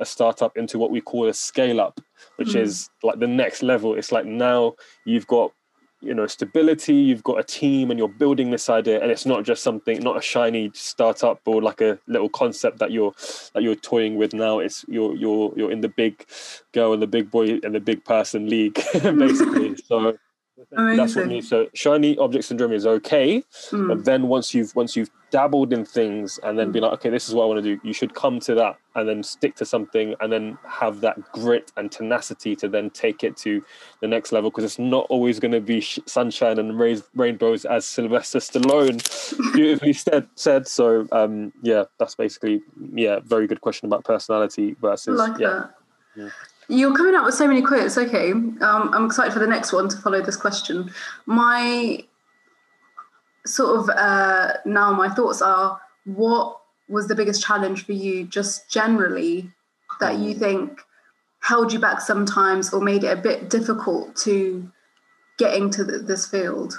a 0.00 0.04
startup 0.04 0.56
into 0.56 0.78
what 0.78 0.90
we 0.90 1.00
call 1.00 1.28
a 1.28 1.34
scale 1.34 1.80
up 1.80 2.00
which 2.36 2.48
mm. 2.48 2.60
is 2.60 2.90
like 3.02 3.18
the 3.18 3.26
next 3.26 3.62
level. 3.62 3.94
It's 3.94 4.12
like 4.12 4.24
now 4.24 4.74
you've 5.04 5.26
got 5.26 5.52
you 6.02 6.12
know 6.12 6.26
stability 6.26 6.92
you've 6.94 7.22
got 7.22 7.40
a 7.40 7.42
team 7.42 7.90
and 7.90 7.98
you're 7.98 8.06
building 8.06 8.50
this 8.50 8.68
idea 8.68 9.00
and 9.00 9.10
it's 9.10 9.24
not 9.24 9.44
just 9.44 9.62
something 9.62 9.98
not 10.00 10.18
a 10.18 10.20
shiny 10.20 10.70
startup 10.74 11.40
or 11.46 11.62
like 11.62 11.80
a 11.80 11.98
little 12.06 12.28
concept 12.28 12.78
that 12.78 12.90
you're 12.90 13.14
that 13.54 13.62
you're 13.62 13.74
toying 13.74 14.16
with 14.16 14.34
now. 14.34 14.58
It's 14.58 14.84
you're 14.88 15.14
you're 15.16 15.52
you're 15.56 15.72
in 15.72 15.80
the 15.80 15.88
big 15.88 16.26
girl 16.72 16.92
and 16.92 17.02
the 17.02 17.06
big 17.06 17.30
boy 17.30 17.58
and 17.62 17.74
the 17.74 17.80
big 17.80 18.04
person 18.04 18.48
league 18.48 18.74
basically. 18.92 19.76
So 19.86 20.18
Amazing. 20.72 20.96
That's 20.96 21.16
what 21.16 21.26
means. 21.26 21.48
So 21.48 21.68
shiny 21.74 22.16
object 22.18 22.44
syndrome 22.44 22.72
is 22.72 22.86
okay, 22.86 23.44
mm. 23.70 23.88
but 23.88 24.04
then 24.04 24.28
once 24.28 24.54
you've 24.54 24.74
once 24.74 24.96
you've 24.96 25.10
dabbled 25.30 25.72
in 25.72 25.84
things 25.84 26.38
and 26.42 26.58
then 26.58 26.70
mm. 26.70 26.72
be 26.72 26.80
like, 26.80 26.92
okay, 26.94 27.10
this 27.10 27.28
is 27.28 27.34
what 27.34 27.44
I 27.44 27.46
want 27.46 27.62
to 27.62 27.76
do. 27.76 27.80
You 27.86 27.92
should 27.92 28.14
come 28.14 28.40
to 28.40 28.54
that 28.54 28.78
and 28.94 29.08
then 29.08 29.22
stick 29.22 29.54
to 29.56 29.66
something 29.66 30.14
and 30.20 30.32
then 30.32 30.56
have 30.66 31.00
that 31.02 31.20
grit 31.32 31.72
and 31.76 31.92
tenacity 31.92 32.56
to 32.56 32.68
then 32.68 32.88
take 32.90 33.22
it 33.22 33.36
to 33.38 33.62
the 34.00 34.08
next 34.08 34.32
level 34.32 34.50
because 34.50 34.64
it's 34.64 34.78
not 34.78 35.06
always 35.10 35.38
going 35.38 35.52
to 35.52 35.60
be 35.60 35.80
sh- 35.80 35.98
sunshine 36.06 36.58
and 36.58 36.78
rainbows 37.14 37.64
as 37.66 37.84
Sylvester 37.84 38.38
Stallone 38.38 39.52
beautifully 39.52 39.92
said. 39.92 40.26
Said 40.36 40.66
so. 40.66 41.06
Um, 41.12 41.52
yeah, 41.62 41.84
that's 41.98 42.14
basically 42.14 42.62
yeah, 42.94 43.20
very 43.20 43.46
good 43.46 43.60
question 43.60 43.86
about 43.86 44.04
personality 44.04 44.74
versus 44.80 45.18
like 45.18 45.38
yeah. 45.38 45.66
yeah. 46.16 46.30
You're 46.68 46.96
coming 46.96 47.14
up 47.14 47.24
with 47.24 47.34
so 47.34 47.46
many 47.46 47.62
quotes. 47.62 47.96
Okay, 47.96 48.32
um, 48.32 48.60
I'm 48.60 49.06
excited 49.06 49.32
for 49.32 49.38
the 49.38 49.46
next 49.46 49.72
one 49.72 49.88
to 49.88 49.96
follow 49.98 50.20
this 50.20 50.36
question. 50.36 50.90
My 51.26 52.04
sort 53.46 53.78
of 53.78 53.90
uh, 53.90 54.54
now 54.64 54.92
my 54.92 55.08
thoughts 55.08 55.40
are: 55.40 55.80
what 56.04 56.58
was 56.88 57.08
the 57.08 57.14
biggest 57.14 57.42
challenge 57.42 57.84
for 57.86 57.92
you, 57.92 58.24
just 58.24 58.70
generally, 58.70 59.50
that 60.00 60.18
you 60.18 60.34
mm. 60.34 60.38
think 60.38 60.80
held 61.40 61.72
you 61.72 61.78
back 61.78 62.00
sometimes, 62.00 62.72
or 62.72 62.80
made 62.80 63.04
it 63.04 63.16
a 63.16 63.20
bit 63.20 63.48
difficult 63.48 64.16
to 64.16 64.70
get 65.38 65.54
into 65.54 65.84
the, 65.84 65.98
this 65.98 66.26
field? 66.26 66.74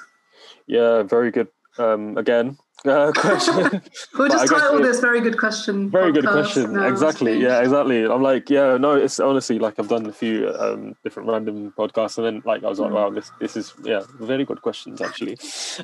Yeah, 0.68 1.04
very 1.04 1.32
good. 1.32 1.48
Um, 1.78 2.18
again, 2.18 2.58
uh, 2.86 3.12
question. 3.16 3.82
we'll 4.18 4.30
just 4.30 4.52
title 4.52 4.82
this 4.82 5.00
"Very 5.00 5.22
Good 5.22 5.38
Question." 5.38 5.90
Very 5.90 6.12
good 6.12 6.26
question. 6.26 6.78
Exactly. 6.84 7.40
Yeah. 7.40 7.62
Exactly. 7.62 8.06
I'm 8.06 8.22
like, 8.22 8.50
yeah. 8.50 8.78
No, 8.78 8.96
it's 8.96 9.20
honestly 9.20 9.60
like 9.60 9.80
I've 9.80 9.88
done 9.88 10.06
a 10.06 10.14
few 10.14 10.50
um, 10.58 10.96
different 11.04 11.30
random 11.30 11.74
podcasts, 11.78 12.18
and 12.18 12.26
then 12.26 12.42
like 12.46 12.64
I 12.64 12.68
was 12.68 12.80
like, 12.80 12.92
mm. 12.92 12.96
wow, 12.96 13.10
this 13.10 13.32
this 13.40 13.58
is 13.58 13.74
yeah, 13.84 14.04
very 14.20 14.46
good 14.46 14.62
questions 14.62 15.02
actually. 15.02 15.38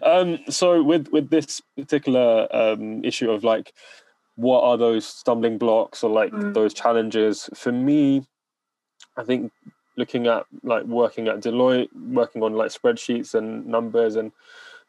Um, 0.03 0.39
so 0.49 0.83
with 0.83 1.07
with 1.11 1.29
this 1.29 1.61
particular 1.77 2.47
um, 2.55 3.03
issue 3.03 3.31
of 3.31 3.43
like, 3.43 3.73
what 4.35 4.63
are 4.63 4.77
those 4.77 5.05
stumbling 5.05 5.57
blocks 5.57 6.03
or 6.03 6.09
like 6.09 6.31
mm. 6.31 6.53
those 6.53 6.73
challenges 6.73 7.49
for 7.55 7.71
me? 7.71 8.23
I 9.17 9.23
think 9.23 9.51
looking 9.95 10.27
at 10.27 10.45
like 10.63 10.83
working 10.83 11.27
at 11.27 11.39
Deloitte, 11.39 11.89
working 11.93 12.43
on 12.43 12.53
like 12.53 12.71
spreadsheets 12.71 13.33
and 13.35 13.65
numbers 13.65 14.15
and 14.15 14.31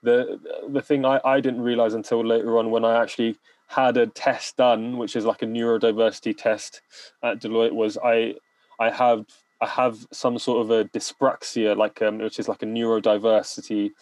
the 0.05 0.41
the 0.69 0.83
thing 0.83 1.05
I, 1.05 1.21
I 1.25 1.41
didn't 1.41 1.63
realize 1.63 1.95
until 1.95 2.25
later 2.25 2.59
on 2.59 2.71
when 2.71 2.85
I 2.85 3.03
actually 3.03 3.37
had 3.69 3.97
a 3.97 4.07
test 4.07 4.57
done, 4.57 4.99
which 4.99 5.17
is 5.17 5.25
like 5.25 5.43
a 5.43 5.47
neurodiversity 5.47 6.37
test 6.37 6.83
at 7.23 7.41
Deloitte, 7.41 7.73
was 7.73 7.99
I 8.03 8.35
I 8.79 8.91
have 8.91 9.27
I 9.61 9.67
have 9.67 10.07
some 10.13 10.39
sort 10.39 10.61
of 10.63 10.71
a 10.71 10.85
dyspraxia, 10.85 11.77
like 11.77 12.03
um, 12.03 12.19
which 12.19 12.39
is 12.39 12.49
like 12.49 12.63
a 12.63 12.67
neurodiversity, 12.67 13.93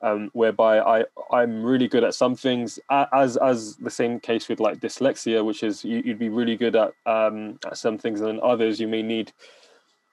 um, 0.00 0.30
whereby 0.32 0.80
I 0.80 1.04
I'm 1.32 1.62
really 1.62 1.88
good 1.88 2.04
at 2.04 2.14
some 2.14 2.34
things, 2.34 2.78
as 2.90 3.36
as 3.36 3.76
the 3.76 3.90
same 3.90 4.20
case 4.20 4.48
with 4.48 4.60
like 4.60 4.80
dyslexia, 4.80 5.44
which 5.44 5.62
is 5.62 5.84
you, 5.84 6.02
would 6.06 6.18
be 6.18 6.30
really 6.30 6.56
good 6.56 6.76
at 6.76 6.92
um, 7.06 7.58
at 7.66 7.76
some 7.76 7.98
things, 7.98 8.20
and 8.20 8.28
then 8.28 8.40
others 8.42 8.80
you 8.80 8.88
may 8.88 9.02
need, 9.02 9.32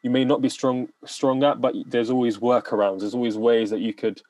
you 0.04 0.10
may 0.10 0.26
not 0.26 0.42
be 0.42 0.50
strong 0.50 0.90
strong 1.06 1.44
at, 1.44 1.62
but 1.62 1.74
there's 1.86 2.10
always 2.10 2.40
workarounds. 2.40 3.00
There's 3.00 3.16
always 3.16 3.38
ways 3.38 3.70
that 3.70 3.80
you 3.80 3.94
could 3.94 4.22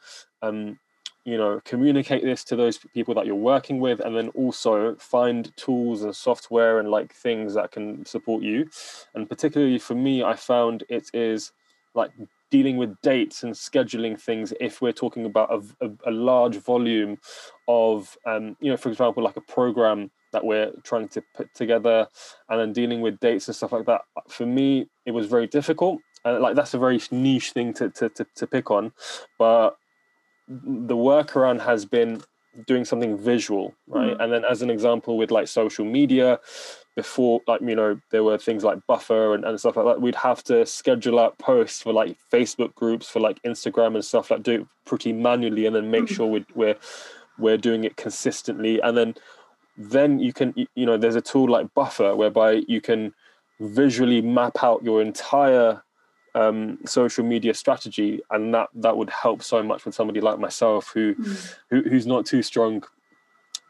um, 0.43 0.77
you 1.27 1.37
know 1.37 1.61
communicate 1.65 2.23
this 2.23 2.45
to 2.45 2.55
those 2.55 2.77
people 2.95 3.13
that 3.13 3.25
you're 3.25 3.35
working 3.35 3.81
with 3.81 3.99
and 3.99 4.15
then 4.15 4.29
also 4.29 4.95
find 4.95 5.55
tools 5.57 6.03
and 6.03 6.15
software 6.15 6.79
and 6.79 6.89
like 6.89 7.13
things 7.13 7.53
that 7.53 7.69
can 7.71 8.05
support 8.05 8.41
you. 8.41 8.69
And 9.13 9.29
particularly 9.29 9.77
for 9.77 9.93
me 9.93 10.23
i 10.23 10.35
found 10.35 10.85
it 10.89 11.09
is 11.13 11.51
like 11.93 12.11
dealing 12.49 12.77
with 12.77 12.95
dates 13.01 13.43
and 13.43 13.53
scheduling 13.53 14.19
things 14.19 14.53
if 14.61 14.81
we're 14.81 14.93
talking 15.03 15.25
about 15.25 15.51
a, 15.51 15.85
a, 15.85 16.11
a 16.11 16.11
large 16.11 16.55
volume 16.55 17.17
of 17.67 18.17
um, 18.25 18.55
you 18.61 18.71
know 18.71 18.77
for 18.77 18.89
example 18.89 19.21
like 19.21 19.35
a 19.35 19.41
program 19.41 20.09
that 20.31 20.45
we're 20.45 20.71
trying 20.83 21.09
to 21.09 21.21
put 21.35 21.53
together 21.53 22.07
and 22.49 22.59
then 22.59 22.71
dealing 22.71 23.01
with 23.01 23.19
dates 23.19 23.47
and 23.47 23.55
stuff 23.55 23.73
like 23.73 23.85
that. 23.85 24.01
For 24.29 24.45
me 24.45 24.87
it 25.05 25.11
was 25.11 25.27
very 25.27 25.47
difficult. 25.47 25.99
And 26.23 26.41
like 26.41 26.55
that's 26.55 26.73
a 26.73 26.79
very 26.79 27.01
niche 27.11 27.51
thing 27.51 27.73
to, 27.73 27.89
to, 27.89 28.09
to, 28.09 28.25
to 28.35 28.47
pick 28.47 28.71
on. 28.71 28.93
But 29.37 29.77
the 30.47 30.95
workaround 30.95 31.61
has 31.61 31.85
been 31.85 32.21
doing 32.65 32.85
something 32.85 33.17
visual 33.17 33.75
right? 33.87 34.17
Mm 34.17 34.23
and 34.23 34.33
then 34.33 34.43
as 34.45 34.61
an 34.63 34.69
example 34.69 35.15
with 35.15 35.29
like 35.29 35.47
social 35.47 35.85
media 35.85 36.39
before 36.95 37.39
like 37.47 37.61
you 37.61 37.75
know 37.75 37.99
there 38.09 38.23
were 38.23 38.37
things 38.37 38.63
like 38.63 38.79
buffer 38.87 39.35
and, 39.35 39.45
and 39.45 39.59
stuff 39.59 39.77
like 39.77 39.85
that 39.85 40.01
we'd 40.01 40.15
have 40.15 40.43
to 40.43 40.65
schedule 40.65 41.19
out 41.19 41.37
posts 41.37 41.83
for 41.83 41.93
like 41.93 42.17
facebook 42.33 42.73
groups 42.73 43.07
for 43.07 43.19
like 43.19 43.39
instagram 43.43 43.93
and 43.93 44.03
stuff 44.03 44.31
like 44.31 44.41
do 44.41 44.61
it 44.61 44.67
pretty 44.85 45.13
manually 45.13 45.67
and 45.67 45.75
then 45.75 45.91
make 45.91 46.05
mm 46.05 46.15
sure 46.15 46.25
we're, 46.25 46.45
we're 46.55 46.75
we're 47.37 47.57
doing 47.57 47.83
it 47.83 47.95
consistently. 47.95 48.79
And 48.81 48.97
then 48.97 49.15
then 49.77 50.19
you 50.19 50.33
can 50.33 50.53
you 50.75 50.85
know 50.85 50.97
there's 50.97 51.15
a 51.15 51.21
tool 51.21 51.47
like 51.47 51.73
buffer 51.73 52.15
whereby 52.15 52.63
you 52.67 52.81
can 52.81 53.13
visually 53.59 54.21
map 54.21 54.63
out 54.63 54.83
your 54.83 55.01
entire 55.01 55.83
um, 56.37 56.77
social 56.85 57.25
media 57.25 57.53
strategy, 57.53 58.21
and 58.29 58.53
that 58.53 58.69
that 58.75 58.95
would 58.95 59.09
help 59.09 59.41
so 59.41 59.63
much 59.63 59.85
with 59.85 59.95
somebody 59.95 60.21
like 60.21 60.39
myself 60.39 60.91
who, 60.93 61.15
mm. 61.15 61.55
who 61.69 61.81
who's 61.81 62.05
not 62.05 62.25
too 62.25 62.43
strong 62.43 62.83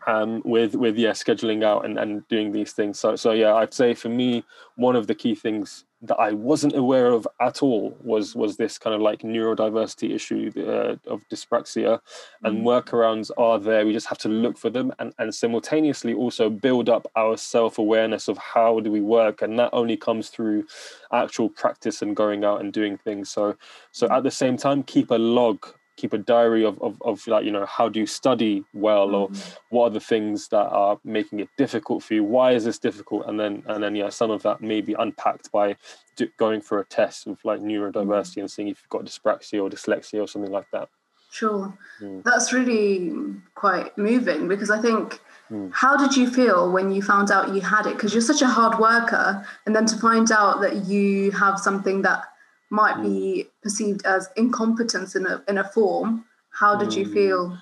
um, 0.05 0.41
with 0.43 0.75
with 0.75 0.97
yeah 0.97 1.11
scheduling 1.11 1.63
out 1.63 1.85
and, 1.85 1.97
and 1.97 2.27
doing 2.27 2.51
these 2.51 2.73
things. 2.73 2.99
So 2.99 3.15
so 3.15 3.31
yeah, 3.31 3.55
I'd 3.55 3.73
say 3.73 3.93
for 3.93 4.09
me 4.09 4.43
one 4.75 4.95
of 4.95 5.07
the 5.07 5.15
key 5.15 5.33
things 5.33 5.85
that 6.01 6.15
I 6.17 6.31
wasn't 6.31 6.75
aware 6.75 7.07
of 7.07 7.27
at 7.41 7.63
all 7.63 7.97
was 8.03 8.35
was 8.35 8.57
this 8.57 8.77
kind 8.77 8.93
of 8.93 9.01
like 9.01 9.21
neurodiversity 9.21 10.13
issue 10.13 10.51
uh, 10.57 10.95
of 11.11 11.27
dyspraxia, 11.29 11.99
and 12.43 12.59
mm. 12.59 12.63
workarounds 12.63 13.31
are 13.37 13.57
there. 13.59 13.85
We 13.85 13.93
just 13.93 14.07
have 14.07 14.19
to 14.19 14.29
look 14.29 14.57
for 14.57 14.69
them 14.69 14.93
and 14.99 15.13
and 15.17 15.33
simultaneously 15.33 16.13
also 16.13 16.49
build 16.49 16.87
up 16.87 17.07
our 17.15 17.35
self 17.37 17.79
awareness 17.79 18.27
of 18.27 18.37
how 18.37 18.79
do 18.79 18.91
we 18.91 19.01
work, 19.01 19.41
and 19.41 19.57
that 19.57 19.71
only 19.73 19.97
comes 19.97 20.29
through 20.29 20.67
actual 21.11 21.49
practice 21.49 22.01
and 22.01 22.15
going 22.15 22.43
out 22.43 22.61
and 22.61 22.71
doing 22.71 22.97
things. 22.97 23.29
So 23.29 23.55
so 23.91 24.07
at 24.11 24.23
the 24.23 24.31
same 24.31 24.57
time, 24.57 24.83
keep 24.83 25.09
a 25.09 25.15
log 25.15 25.65
keep 25.97 26.13
a 26.13 26.17
diary 26.17 26.63
of, 26.63 26.81
of, 26.81 27.01
of 27.01 27.27
like 27.27 27.43
you 27.43 27.51
know 27.51 27.65
how 27.65 27.89
do 27.89 27.99
you 27.99 28.05
study 28.05 28.63
well 28.73 29.13
or 29.13 29.29
mm-hmm. 29.29 29.75
what 29.75 29.85
are 29.85 29.89
the 29.89 29.99
things 29.99 30.47
that 30.49 30.67
are 30.69 30.97
making 31.03 31.39
it 31.39 31.49
difficult 31.57 32.01
for 32.03 32.13
you 32.13 32.23
why 32.23 32.51
is 32.53 32.63
this 32.63 32.79
difficult 32.79 33.25
and 33.27 33.39
then 33.39 33.63
and 33.67 33.83
then 33.83 33.95
yeah 33.95 34.07
some 34.07 34.31
of 34.31 34.41
that 34.43 34.61
may 34.61 34.79
be 34.79 34.93
unpacked 34.93 35.51
by 35.51 35.75
do, 36.15 36.27
going 36.37 36.61
for 36.61 36.79
a 36.79 36.85
test 36.85 37.27
of 37.27 37.43
like 37.43 37.59
neurodiversity 37.59 38.31
mm-hmm. 38.31 38.39
and 38.41 38.51
seeing 38.51 38.67
if 38.69 38.79
you've 38.81 38.89
got 38.89 39.03
dyspraxia 39.03 39.61
or 39.61 39.69
dyslexia 39.69 40.23
or 40.23 40.27
something 40.27 40.51
like 40.51 40.67
that 40.71 40.87
sure 41.29 41.77
mm. 42.01 42.23
that's 42.23 42.53
really 42.53 43.13
quite 43.55 43.97
moving 43.97 44.47
because 44.47 44.69
i 44.69 44.79
think 44.79 45.19
mm. 45.51 45.69
how 45.73 45.97
did 45.97 46.15
you 46.15 46.29
feel 46.29 46.71
when 46.71 46.91
you 46.91 47.01
found 47.01 47.31
out 47.31 47.53
you 47.53 47.59
had 47.59 47.85
it 47.85 47.95
because 47.95 48.13
you're 48.13 48.21
such 48.21 48.41
a 48.41 48.47
hard 48.47 48.79
worker 48.79 49.45
and 49.65 49.75
then 49.75 49.85
to 49.85 49.97
find 49.97 50.31
out 50.31 50.61
that 50.61 50.85
you 50.85 51.31
have 51.31 51.59
something 51.59 52.01
that 52.03 52.23
might 52.69 52.95
mm. 52.95 53.03
be 53.03 53.47
perceived 53.63 54.05
as 54.05 54.29
incompetence 54.35 55.15
in 55.15 55.25
a 55.25 55.43
in 55.47 55.57
a 55.57 55.63
form. 55.63 56.25
How 56.51 56.75
did 56.75 56.93
you 56.93 57.05
feel 57.11 57.49
mm. 57.49 57.59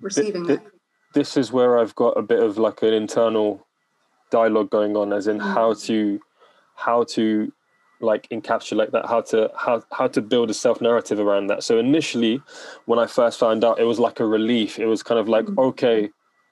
receiving 0.00 0.48
it? 0.48 0.60
This 1.14 1.36
is 1.36 1.52
where 1.52 1.78
I've 1.78 1.94
got 1.94 2.16
a 2.16 2.22
bit 2.22 2.42
of 2.42 2.58
like 2.58 2.82
an 2.82 2.92
internal 2.92 3.66
dialogue 4.30 4.70
going 4.70 4.96
on, 4.96 5.12
as 5.12 5.26
in 5.26 5.38
mm. 5.38 5.54
how 5.54 5.74
to 5.74 6.20
how 6.74 7.04
to 7.04 7.52
like 8.00 8.28
encapsulate 8.28 8.90
that 8.92 9.06
how 9.06 9.22
to 9.22 9.50
how 9.56 9.82
how 9.90 10.06
to 10.06 10.20
build 10.20 10.50
a 10.50 10.54
self 10.54 10.80
narrative 10.80 11.18
around 11.18 11.46
that 11.46 11.62
so 11.62 11.78
initially 11.78 12.42
when 12.84 12.98
i 12.98 13.06
first 13.06 13.40
found 13.40 13.64
out 13.64 13.78
it 13.78 13.84
was 13.84 13.98
like 13.98 14.20
a 14.20 14.26
relief 14.26 14.78
it 14.78 14.84
was 14.84 15.02
kind 15.02 15.18
of 15.18 15.28
like 15.28 15.46
mm. 15.46 15.58
okay 15.58 16.10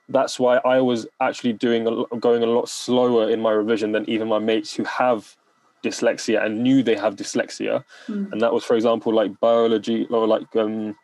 that's 0.09 0.41
why 0.41 0.57
i 0.65 0.81
was 0.81 1.07
actually 1.21 1.53
doing 1.53 1.87
a, 1.87 2.17
going 2.17 2.43
a 2.43 2.47
lot 2.47 2.67
slower 2.67 3.29
in 3.29 3.41
my 3.41 3.51
revision 3.51 3.93
than 3.93 4.09
even 4.09 4.27
my 4.27 4.39
mates 4.39 4.75
who 4.75 4.85
have 4.85 5.37
dyslexia 5.85 6.45
and 6.45 6.63
knew 6.63 6.83
they 6.83 6.97
have 6.97 7.17
dyslexia 7.17 7.85
mm. 8.09 8.33
and 8.33 8.41
that 8.41 8.53
was 8.53 8.65
for 8.65 8.75
example 8.75 9.13
like 9.13 9.39
biology 9.41 10.07
or 10.11 10.27
like 10.27 10.57
um, 10.57 10.97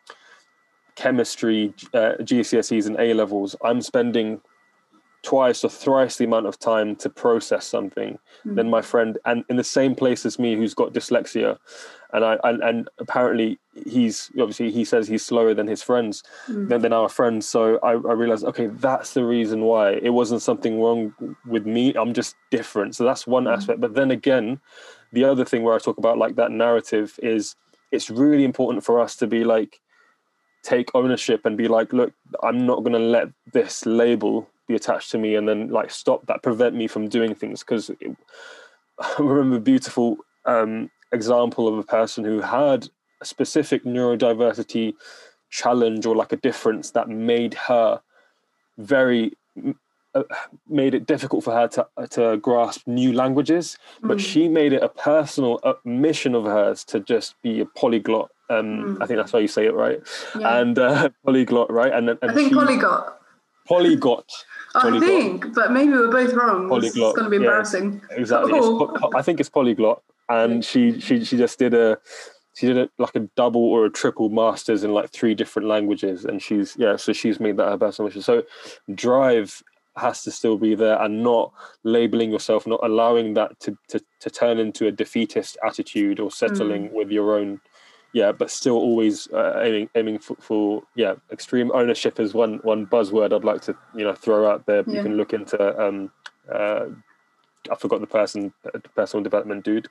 chemistry 0.95 1.73
uh, 1.93 2.13
gcse's 2.29 2.87
and 2.87 2.99
a 2.99 3.13
levels 3.13 3.55
i'm 3.63 3.81
spending 3.81 4.41
twice 5.23 5.63
or 5.63 5.69
thrice 5.69 6.17
the 6.17 6.25
amount 6.25 6.47
of 6.47 6.57
time 6.57 6.95
to 6.95 7.09
process 7.09 7.65
something 7.65 8.17
mm. 8.45 8.55
than 8.55 8.69
my 8.69 8.81
friend 8.81 9.17
and 9.25 9.43
in 9.49 9.55
the 9.55 9.63
same 9.63 9.93
place 9.93 10.25
as 10.25 10.39
me 10.39 10.55
who's 10.55 10.73
got 10.73 10.93
dyslexia 10.93 11.57
and 12.13 12.25
i 12.25 12.37
and, 12.43 12.63
and 12.63 12.89
apparently 12.97 13.59
he's 13.85 14.31
obviously 14.39 14.71
he 14.71 14.83
says 14.83 15.07
he's 15.07 15.23
slower 15.23 15.53
than 15.53 15.67
his 15.67 15.83
friends 15.83 16.23
mm. 16.47 16.67
than, 16.69 16.81
than 16.81 16.93
our 16.93 17.07
friends 17.07 17.47
so 17.47 17.77
I, 17.83 17.91
I 17.91 18.13
realized 18.13 18.45
okay 18.45 18.67
that's 18.67 19.13
the 19.13 19.23
reason 19.23 19.61
why 19.61 19.91
it 19.91 20.09
wasn't 20.09 20.41
something 20.41 20.81
wrong 20.81 21.13
with 21.45 21.65
me 21.65 21.93
i'm 21.93 22.13
just 22.13 22.35
different 22.49 22.95
so 22.95 23.03
that's 23.03 23.27
one 23.27 23.45
mm. 23.45 23.55
aspect 23.55 23.79
but 23.79 23.93
then 23.93 24.09
again 24.09 24.59
the 25.13 25.23
other 25.23 25.45
thing 25.45 25.61
where 25.61 25.75
i 25.75 25.79
talk 25.79 25.97
about 25.97 26.17
like 26.17 26.35
that 26.35 26.51
narrative 26.51 27.19
is 27.21 27.55
it's 27.91 28.09
really 28.09 28.43
important 28.43 28.83
for 28.83 28.99
us 28.99 29.15
to 29.17 29.27
be 29.27 29.43
like 29.43 29.79
take 30.63 30.93
ownership 30.95 31.45
and 31.45 31.57
be 31.57 31.67
like 31.67 31.93
look 31.93 32.13
i'm 32.43 32.65
not 32.65 32.79
going 32.83 32.93
to 32.93 32.99
let 32.99 33.27
this 33.53 33.85
label 33.85 34.47
be 34.67 34.75
attached 34.75 35.11
to 35.11 35.17
me 35.17 35.35
and 35.35 35.47
then 35.47 35.69
like 35.69 35.91
stop 35.91 36.25
that 36.27 36.43
prevent 36.43 36.75
me 36.75 36.87
from 36.87 37.07
doing 37.07 37.35
things 37.35 37.61
because 37.61 37.89
I 38.99 39.15
remember 39.19 39.57
a 39.57 39.59
beautiful 39.59 40.17
um, 40.45 40.89
example 41.11 41.67
of 41.67 41.77
a 41.77 41.83
person 41.83 42.23
who 42.23 42.41
had 42.41 42.89
a 43.21 43.25
specific 43.25 43.83
neurodiversity 43.83 44.93
challenge 45.49 46.05
or 46.05 46.15
like 46.15 46.31
a 46.31 46.37
difference 46.37 46.91
that 46.91 47.09
made 47.09 47.53
her 47.53 48.01
very 48.77 49.33
uh, 50.13 50.23
made 50.67 50.93
it 50.93 51.05
difficult 51.05 51.43
for 51.43 51.53
her 51.53 51.67
to 51.67 51.87
to 52.09 52.37
grasp 52.37 52.85
new 52.87 53.13
languages 53.13 53.77
but 54.01 54.17
mm. 54.17 54.19
she 54.19 54.47
made 54.47 54.73
it 54.73 54.83
a 54.83 54.89
personal 54.89 55.59
uh, 55.63 55.73
mission 55.85 56.35
of 56.35 56.43
hers 56.43 56.83
to 56.83 56.99
just 56.99 57.35
be 57.41 57.61
a 57.61 57.65
polyglot 57.65 58.29
um, 58.49 58.95
mm. 58.95 58.97
i 59.01 59.05
think 59.05 59.17
that's 59.17 59.31
how 59.31 59.37
you 59.37 59.47
say 59.47 59.65
it 59.65 59.73
right 59.73 60.01
yeah. 60.37 60.57
and 60.57 60.79
uh, 60.79 61.09
polyglot 61.25 61.71
right 61.71 61.93
and, 61.93 62.09
and 62.09 62.19
i 62.23 62.33
think 62.33 62.49
she, 62.49 62.55
polyglot 62.55 63.20
polyglot 63.67 64.29
I 64.75 64.99
think, 64.99 65.53
but 65.53 65.71
maybe 65.71 65.91
we're 65.91 66.11
both 66.11 66.33
wrong. 66.33 66.69
Polyglot. 66.69 67.09
It's 67.09 67.19
going 67.19 67.23
to 67.25 67.29
be 67.29 67.35
embarrassing. 67.37 68.01
Yeah, 68.09 68.17
exactly. 68.17 68.53
Oh. 68.55 69.11
I 69.15 69.21
think 69.21 69.39
it's 69.39 69.49
polyglot, 69.49 70.01
and 70.29 70.63
she 70.63 70.99
she 70.99 71.25
she 71.25 71.37
just 71.37 71.59
did 71.59 71.73
a 71.73 71.97
she 72.55 72.67
did 72.67 72.77
a, 72.77 72.89
like 72.97 73.15
a 73.15 73.21
double 73.35 73.63
or 73.63 73.85
a 73.85 73.89
triple 73.89 74.29
masters 74.29 74.83
in 74.83 74.93
like 74.93 75.11
three 75.11 75.35
different 75.35 75.67
languages, 75.67 76.25
and 76.25 76.41
she's 76.41 76.75
yeah. 76.77 76.95
So 76.95 77.13
she's 77.13 77.39
made 77.39 77.57
that 77.57 77.69
her 77.69 77.77
personal 77.77 78.07
mission. 78.07 78.21
So 78.21 78.43
drive 78.93 79.61
has 79.97 80.23
to 80.23 80.31
still 80.31 80.57
be 80.57 80.73
there 80.73 81.01
and 81.01 81.21
not 81.21 81.51
labeling 81.83 82.31
yourself, 82.31 82.65
not 82.65 82.79
allowing 82.81 83.33
that 83.33 83.59
to 83.61 83.77
to, 83.89 84.01
to 84.21 84.29
turn 84.29 84.57
into 84.57 84.87
a 84.87 84.91
defeatist 84.91 85.57
attitude 85.65 86.19
or 86.19 86.31
settling 86.31 86.89
mm. 86.89 86.93
with 86.93 87.11
your 87.11 87.37
own 87.37 87.59
yeah, 88.13 88.31
but 88.31 88.51
still 88.51 88.75
always 88.75 89.27
uh, 89.31 89.59
aiming 89.61 89.89
aiming 89.95 90.19
for, 90.19 90.35
for, 90.35 90.83
yeah 90.95 91.15
extreme 91.31 91.71
ownership 91.73 92.19
is 92.19 92.33
one 92.33 92.59
one 92.63 92.85
buzzword 92.85 93.33
I'd 93.33 93.43
like 93.43 93.61
to 93.63 93.75
you 93.95 94.03
know 94.03 94.13
throw 94.13 94.49
out 94.49 94.65
there. 94.65 94.83
Yeah. 94.85 94.97
You 94.97 95.03
can 95.03 95.17
look 95.17 95.33
into 95.33 95.81
um, 95.81 96.11
uh, 96.51 96.85
I 97.69 97.75
forgot 97.75 98.01
the 98.01 98.07
person 98.07 98.53
personal 98.95 99.23
development 99.23 99.63
dude, 99.63 99.87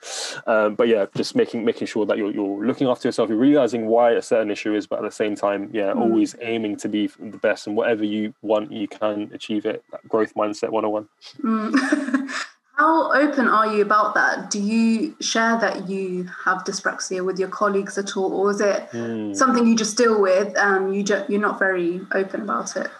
um, 0.46 0.74
but 0.74 0.88
yeah, 0.88 1.06
just 1.14 1.36
making 1.36 1.64
making 1.64 1.86
sure 1.86 2.04
that 2.06 2.18
you're 2.18 2.32
you're 2.32 2.64
looking 2.64 2.88
after 2.88 3.06
yourself, 3.06 3.28
you're 3.28 3.38
realizing 3.38 3.86
why 3.86 4.12
a 4.12 4.22
certain 4.22 4.50
issue 4.50 4.74
is, 4.74 4.86
but 4.86 4.98
at 4.98 5.04
the 5.04 5.12
same 5.12 5.36
time, 5.36 5.70
yeah, 5.72 5.92
mm. 5.92 6.00
always 6.00 6.34
aiming 6.40 6.76
to 6.78 6.88
be 6.88 7.06
the 7.06 7.38
best 7.38 7.68
and 7.68 7.76
whatever 7.76 8.04
you 8.04 8.34
want, 8.42 8.72
you 8.72 8.88
can 8.88 9.30
achieve 9.32 9.66
it. 9.66 9.84
growth 10.08 10.34
mindset 10.34 10.70
101. 10.70 11.08
Mm. 11.42 12.46
How 12.80 13.12
open 13.12 13.46
are 13.46 13.66
you 13.66 13.82
about 13.82 14.14
that? 14.14 14.50
Do 14.50 14.58
you 14.58 15.14
share 15.20 15.60
that 15.60 15.90
you 15.90 16.30
have 16.46 16.64
dyspraxia 16.64 17.22
with 17.22 17.38
your 17.38 17.50
colleagues 17.50 17.98
at 17.98 18.16
all, 18.16 18.32
or 18.32 18.52
is 18.52 18.62
it 18.62 18.88
mm. 18.92 19.36
something 19.36 19.66
you 19.66 19.76
just 19.76 19.98
deal 19.98 20.18
with 20.18 20.56
and 20.56 20.96
you 20.96 21.02
just, 21.02 21.28
you're 21.28 21.42
not 21.42 21.58
very 21.58 22.00
open 22.12 22.40
about 22.40 22.74
it? 22.78 22.90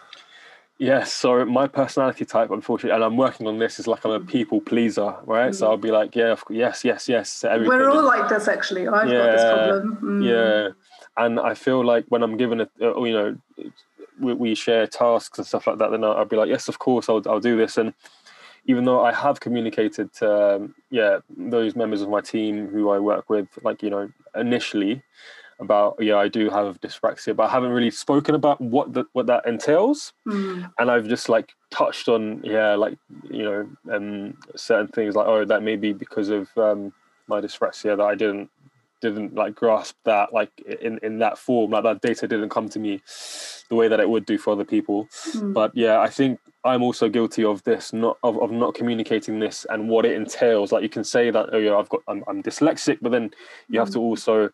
Yes, 0.77 1.15
so 1.15 1.47
my 1.47 1.67
personality 1.67 2.27
type, 2.27 2.51
unfortunately, 2.51 2.95
and 2.95 3.03
I'm 3.03 3.17
working 3.17 3.47
on 3.47 3.59
this, 3.59 3.81
is 3.81 3.87
like 3.87 4.05
I'm 4.05 4.11
a 4.11 4.21
people 4.21 4.61
pleaser, 4.61 5.17
right? 5.25 5.53
Mm. 5.53 5.55
So 5.55 5.71
I'll 5.71 5.79
be 5.79 5.91
like, 5.91 6.15
yeah, 6.15 6.37
yes, 6.51 6.85
yes, 6.85 7.09
yes. 7.09 7.43
We're 7.43 7.89
all 7.89 8.05
like 8.05 8.29
this, 8.29 8.49
actually. 8.49 8.87
I've 8.87 9.09
yeah, 9.09 9.19
got 9.19 9.33
this 9.33 9.45
problem. 9.45 9.99
Mm. 10.03 10.29
Yeah, 10.29 10.69
and 11.25 11.41
I 11.41 11.55
feel 11.55 11.83
like 11.83 12.05
when 12.11 12.23
I'm 12.23 12.37
given 12.37 12.61
a, 12.61 12.69
uh, 12.83 13.03
you 13.03 13.13
know, 13.15 13.37
we, 14.21 14.35
we, 14.35 14.55
share 14.55 14.87
tasks 14.87 15.39
and 15.39 15.47
stuff 15.47 15.67
like 15.67 15.79
that, 15.79 15.91
then 15.91 16.05
I'll, 16.05 16.13
I'll, 16.13 16.25
be 16.27 16.37
like, 16.37 16.51
yes, 16.51 16.69
of 16.69 16.79
course, 16.79 17.09
I'll, 17.09 17.23
I'll 17.27 17.41
do 17.41 17.57
this. 17.57 17.79
And 17.79 17.95
even 18.71 18.85
though 18.85 19.03
I 19.05 19.12
have 19.12 19.41
communicated 19.41 20.12
to, 20.21 20.57
um, 20.57 20.75
yeah, 20.91 21.19
those 21.37 21.75
members 21.75 22.03
of 22.03 22.09
my 22.09 22.21
team 22.21 22.69
who 22.69 22.91
I 22.91 22.99
work 22.99 23.29
with, 23.29 23.49
like 23.62 23.83
you 23.83 23.91
know, 23.91 24.11
initially, 24.35 25.03
about 25.61 25.97
yeah 26.00 26.17
I 26.17 26.29
do 26.29 26.49
have 26.50 26.81
dyspraxia, 26.81 27.37
but 27.37 27.45
I 27.45 27.50
haven't 27.50 27.73
really 27.73 27.91
spoken 27.91 28.35
about 28.35 28.61
what 28.61 28.95
that 28.95 29.07
what 29.12 29.27
that 29.27 29.47
entails, 29.47 30.12
mm. 30.27 30.71
and 30.79 30.91
I've 30.91 31.07
just 31.07 31.29
like 31.29 31.53
touched 31.71 32.09
on 32.09 32.41
yeah 32.43 32.75
like 32.75 32.97
you 33.31 33.45
know 33.45 33.69
um, 33.95 34.37
certain 34.57 34.89
things 34.89 35.15
like 35.15 35.27
oh 35.27 35.45
that 35.45 35.62
may 35.62 35.77
be 35.77 35.93
because 35.93 36.31
of 36.31 36.49
um, 36.57 36.93
my 37.29 37.41
dyspraxia 37.41 37.97
that 37.97 38.09
I 38.12 38.15
didn't 38.15 38.50
didn't 39.00 39.35
like 39.35 39.54
grasp 39.54 39.97
that 40.04 40.33
like 40.33 40.50
in 40.80 40.99
in 41.02 41.19
that 41.19 41.38
form 41.38 41.71
like 41.71 41.83
that 41.83 42.00
data 42.00 42.28
didn't 42.28 42.50
come 42.50 42.69
to 42.69 42.78
me 42.78 43.00
the 43.69 43.75
way 43.75 43.88
that 43.88 44.00
it 44.00 44.09
would 44.09 44.26
do 44.26 44.38
for 44.38 44.52
other 44.52 44.64
people 44.64 45.07
mm. 45.33 45.52
but 45.52 45.71
yeah 45.75 46.00
i 46.00 46.09
think 46.09 46.38
i'm 46.64 46.83
also 46.83 47.09
guilty 47.09 47.45
of 47.45 47.62
this 47.64 47.92
not 47.92 48.19
of, 48.23 48.40
of 48.42 48.50
not 48.50 48.75
communicating 48.75 49.38
this 49.38 49.66
and 49.71 49.88
what 49.88 50.04
it 50.04 50.16
entails 50.16 50.73
like 50.73 50.83
you 50.83 50.88
can 50.88 51.04
say 51.04 51.30
that 51.30 51.49
oh 51.52 51.59
yeah 51.59 51.76
i've 51.76 51.88
got 51.88 52.00
i'm, 52.09 52.23
I'm 52.26 52.42
dyslexic 52.42 52.99
but 53.00 53.11
then 53.11 53.30
you 53.69 53.78
mm. 53.78 53.85
have 53.85 53.92
to 53.92 53.99
hmm. 53.99 54.04
also 54.04 54.50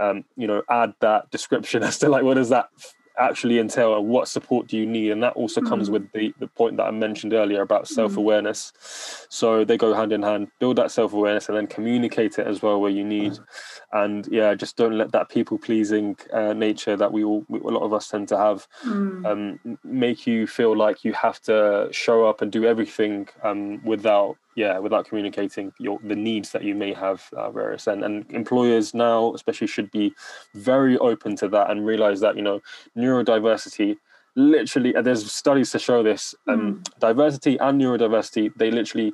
um, 0.00 0.24
you 0.36 0.46
know, 0.46 0.62
add 0.68 0.94
that 1.00 1.30
description 1.30 1.82
as 1.84 1.98
to 1.98 2.08
like 2.08 2.24
what 2.24 2.34
does 2.34 2.48
that 2.48 2.70
actually 3.18 3.58
entail 3.58 3.96
and 3.96 4.08
what 4.08 4.28
support 4.28 4.66
do 4.66 4.76
you 4.76 4.86
need 4.86 5.10
and 5.10 5.22
that 5.22 5.34
also 5.34 5.60
comes 5.60 5.86
mm-hmm. 5.86 5.94
with 5.94 6.12
the, 6.12 6.34
the 6.38 6.46
point 6.46 6.76
that 6.76 6.84
i 6.84 6.90
mentioned 6.90 7.32
earlier 7.32 7.62
about 7.62 7.84
mm-hmm. 7.84 7.94
self-awareness 7.94 8.72
mm-hmm. 8.72 9.26
so 9.28 9.64
they 9.64 9.76
go 9.76 9.92
hand 9.92 10.12
in 10.12 10.22
hand 10.22 10.48
build 10.58 10.76
that 10.76 10.90
self-awareness 10.90 11.48
and 11.48 11.56
then 11.56 11.66
communicate 11.66 12.38
it 12.38 12.46
as 12.46 12.62
well 12.62 12.80
where 12.80 12.90
you 12.90 13.04
need 13.04 13.32
mm-hmm. 13.32 13.98
and 13.98 14.28
yeah 14.30 14.54
just 14.54 14.76
don't 14.76 14.96
let 14.96 15.12
that 15.12 15.28
people 15.28 15.58
pleasing 15.58 16.16
uh, 16.32 16.52
nature 16.52 16.96
that 16.96 17.12
we 17.12 17.24
all 17.24 17.44
we, 17.48 17.58
a 17.60 17.62
lot 17.62 17.82
of 17.82 17.92
us 17.92 18.08
tend 18.08 18.28
to 18.28 18.36
have 18.36 18.66
mm. 18.84 19.26
um, 19.26 19.78
make 19.84 20.26
you 20.26 20.46
feel 20.46 20.76
like 20.76 21.04
you 21.04 21.12
have 21.12 21.40
to 21.40 21.88
show 21.90 22.26
up 22.26 22.42
and 22.42 22.52
do 22.52 22.64
everything 22.64 23.28
um, 23.42 23.82
without 23.84 24.36
yeah 24.56 24.78
without 24.78 25.06
communicating 25.06 25.72
your 25.78 25.98
the 26.04 26.16
needs 26.16 26.50
that 26.50 26.64
you 26.64 26.74
may 26.74 26.92
have 26.92 27.28
uh, 27.36 27.50
various 27.50 27.86
and, 27.86 28.04
and 28.04 28.30
employers 28.30 28.94
now 28.94 29.32
especially 29.34 29.66
should 29.66 29.90
be 29.90 30.12
very 30.54 30.98
open 30.98 31.36
to 31.36 31.48
that 31.48 31.70
and 31.70 31.86
realize 31.86 32.20
that 32.20 32.36
you 32.36 32.42
know 32.42 32.60
neurodiversity 32.96 33.96
literally 34.36 34.94
there's 35.02 35.30
studies 35.30 35.70
to 35.70 35.78
show 35.78 36.02
this 36.02 36.34
um, 36.46 36.60
mm. 36.60 36.98
diversity 36.98 37.58
and 37.58 37.80
neurodiversity 37.80 38.52
they 38.56 38.70
literally 38.70 39.12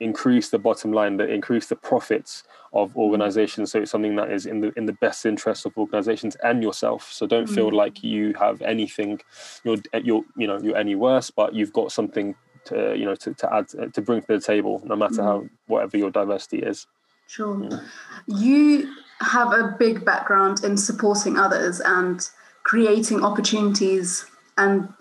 increase 0.00 0.48
the 0.50 0.58
bottom 0.58 0.92
line 0.92 1.16
they 1.16 1.32
increase 1.32 1.66
the 1.66 1.76
profits 1.76 2.42
of 2.72 2.92
hmm. 2.92 2.98
organizations 2.98 3.70
so 3.70 3.80
it's 3.80 3.90
something 3.90 4.16
that 4.16 4.32
is 4.32 4.46
in 4.46 4.60
the 4.60 4.72
in 4.76 4.86
the 4.86 4.92
best 4.94 5.24
interest 5.24 5.64
of 5.64 5.76
organizations 5.78 6.34
and 6.42 6.62
yourself 6.62 7.12
so 7.12 7.24
don't 7.24 7.48
mm. 7.48 7.54
feel 7.54 7.70
hmm. 7.70 7.76
like 7.76 8.02
you 8.02 8.32
have 8.34 8.60
anything 8.62 9.20
you're 9.62 9.76
you're 10.02 10.24
you 10.36 10.46
know 10.46 10.58
you're 10.60 10.76
any 10.76 10.96
worse 10.96 11.30
but 11.30 11.54
you've 11.54 11.72
got 11.72 11.92
something 11.92 12.34
to 12.64 12.94
you 12.96 13.04
know 13.04 13.14
to, 13.14 13.34
to 13.34 13.54
add 13.54 13.68
to 13.92 14.02
bring 14.02 14.20
to 14.20 14.26
the 14.28 14.40
table 14.40 14.82
no 14.84 14.96
matter 14.96 15.16
mm. 15.16 15.24
how 15.24 15.44
whatever 15.66 15.96
your 15.96 16.10
diversity 16.10 16.58
is 16.58 16.86
sure 17.26 17.56
mm. 17.56 17.84
you 18.26 18.92
have 19.20 19.52
a 19.52 19.74
big 19.78 20.04
background 20.04 20.64
in 20.64 20.76
supporting 20.76 21.38
others 21.38 21.80
and 21.80 22.28
creating 22.64 23.24
opportunities 23.24 24.26
and 24.58 24.92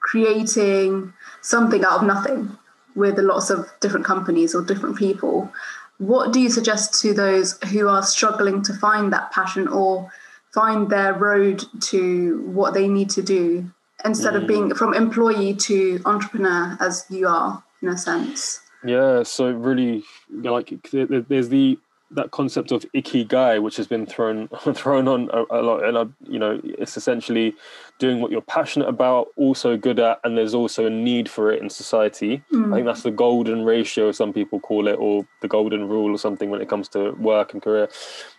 creating 0.00 1.12
something 1.40 1.84
out 1.84 2.00
of 2.00 2.06
nothing 2.06 2.56
with 2.94 3.18
lots 3.18 3.50
of 3.50 3.68
different 3.80 4.04
companies 4.04 4.54
or 4.54 4.62
different 4.62 4.96
people 4.96 5.50
what 5.98 6.32
do 6.32 6.40
you 6.40 6.50
suggest 6.50 7.00
to 7.00 7.14
those 7.14 7.58
who 7.70 7.88
are 7.88 8.02
struggling 8.02 8.62
to 8.62 8.74
find 8.74 9.12
that 9.12 9.30
passion 9.30 9.68
or 9.68 10.10
find 10.52 10.90
their 10.90 11.14
road 11.14 11.64
to 11.80 12.42
what 12.46 12.74
they 12.74 12.88
need 12.88 13.10
to 13.10 13.22
do 13.22 13.70
instead 14.04 14.34
mm. 14.34 14.42
of 14.42 14.46
being 14.46 14.74
from 14.74 14.94
employee 14.94 15.54
to 15.54 16.00
entrepreneur 16.04 16.76
as 16.80 17.06
you 17.08 17.26
are 17.26 17.62
in 17.82 17.88
a 17.88 17.98
sense 17.98 18.60
yeah 18.84 19.22
so 19.22 19.50
really 19.50 20.02
like 20.30 20.74
there's 20.92 21.48
the 21.48 21.78
that 22.10 22.30
concept 22.30 22.70
of 22.70 22.84
ikigai 22.94 23.60
which 23.60 23.76
has 23.76 23.86
been 23.86 24.06
thrown 24.06 24.48
thrown 24.74 25.08
on 25.08 25.30
a, 25.32 25.44
a 25.50 25.60
lot 25.62 25.84
and 25.84 25.98
I, 25.98 26.04
you 26.30 26.38
know 26.38 26.60
it's 26.64 26.96
essentially 26.96 27.54
doing 27.98 28.20
what 28.20 28.30
you're 28.30 28.40
passionate 28.40 28.88
about 28.88 29.28
also 29.36 29.76
good 29.76 29.98
at 29.98 30.20
and 30.22 30.36
there's 30.36 30.54
also 30.54 30.86
a 30.86 30.90
need 30.90 31.28
for 31.28 31.50
it 31.50 31.60
in 31.60 31.70
society 31.70 32.42
mm. 32.52 32.72
i 32.72 32.76
think 32.76 32.86
that's 32.86 33.02
the 33.02 33.10
golden 33.10 33.64
ratio 33.64 34.12
some 34.12 34.32
people 34.32 34.60
call 34.60 34.86
it 34.86 34.94
or 34.94 35.26
the 35.40 35.48
golden 35.48 35.88
rule 35.88 36.14
or 36.14 36.18
something 36.18 36.50
when 36.50 36.60
it 36.60 36.68
comes 36.68 36.88
to 36.88 37.12
work 37.12 37.52
and 37.52 37.62
career 37.62 37.88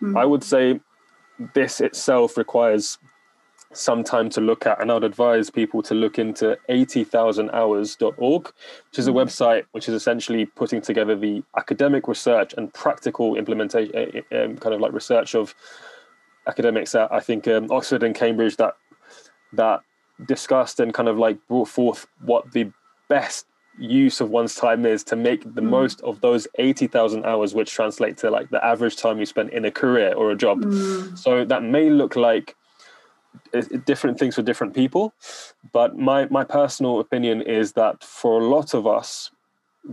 mm. 0.00 0.18
i 0.18 0.24
would 0.24 0.42
say 0.42 0.80
this 1.54 1.80
itself 1.80 2.36
requires 2.36 2.98
some 3.76 4.02
time 4.02 4.28
to 4.30 4.40
look 4.40 4.66
at. 4.66 4.80
And 4.80 4.90
I'd 4.90 5.04
advise 5.04 5.50
people 5.50 5.82
to 5.82 5.94
look 5.94 6.18
into 6.18 6.58
80,000hours.org, 6.68 8.44
which 8.44 8.98
is 8.98 9.06
a 9.06 9.10
mm-hmm. 9.10 9.18
website 9.18 9.64
which 9.72 9.88
is 9.88 9.94
essentially 9.94 10.46
putting 10.46 10.80
together 10.80 11.16
the 11.16 11.42
academic 11.56 12.08
research 12.08 12.54
and 12.56 12.72
practical 12.72 13.36
implementation, 13.36 14.22
um, 14.32 14.56
kind 14.56 14.74
of 14.74 14.80
like 14.80 14.92
research 14.92 15.34
of 15.34 15.54
academics 16.46 16.94
at, 16.94 17.12
I 17.12 17.20
think, 17.20 17.48
um, 17.48 17.70
Oxford 17.70 18.02
and 18.02 18.14
Cambridge 18.14 18.56
that 18.56 18.76
that 19.52 19.80
discussed 20.26 20.80
and 20.80 20.94
kind 20.94 21.08
of 21.08 21.18
like 21.18 21.38
brought 21.46 21.68
forth 21.68 22.06
what 22.24 22.52
the 22.52 22.70
best 23.08 23.46
use 23.78 24.20
of 24.20 24.30
one's 24.30 24.54
time 24.54 24.86
is 24.86 25.04
to 25.04 25.16
make 25.16 25.42
the 25.54 25.60
mm. 25.60 25.68
most 25.68 26.00
of 26.00 26.20
those 26.20 26.48
80,000 26.58 27.24
hours, 27.24 27.54
which 27.54 27.70
translate 27.70 28.16
to 28.18 28.30
like 28.30 28.50
the 28.50 28.64
average 28.64 28.96
time 28.96 29.18
you 29.18 29.26
spend 29.26 29.50
in 29.50 29.64
a 29.64 29.70
career 29.70 30.14
or 30.14 30.30
a 30.30 30.36
job. 30.36 30.62
Mm. 30.62 31.18
So 31.18 31.44
that 31.44 31.62
may 31.62 31.90
look 31.90 32.16
like 32.16 32.56
different 33.84 34.18
things 34.18 34.34
for 34.34 34.42
different 34.42 34.74
people. 34.74 35.12
But 35.72 35.96
my, 35.96 36.26
my 36.26 36.44
personal 36.44 37.00
opinion 37.00 37.42
is 37.42 37.72
that 37.72 38.02
for 38.02 38.40
a 38.40 38.44
lot 38.44 38.74
of 38.74 38.86
us, 38.86 39.30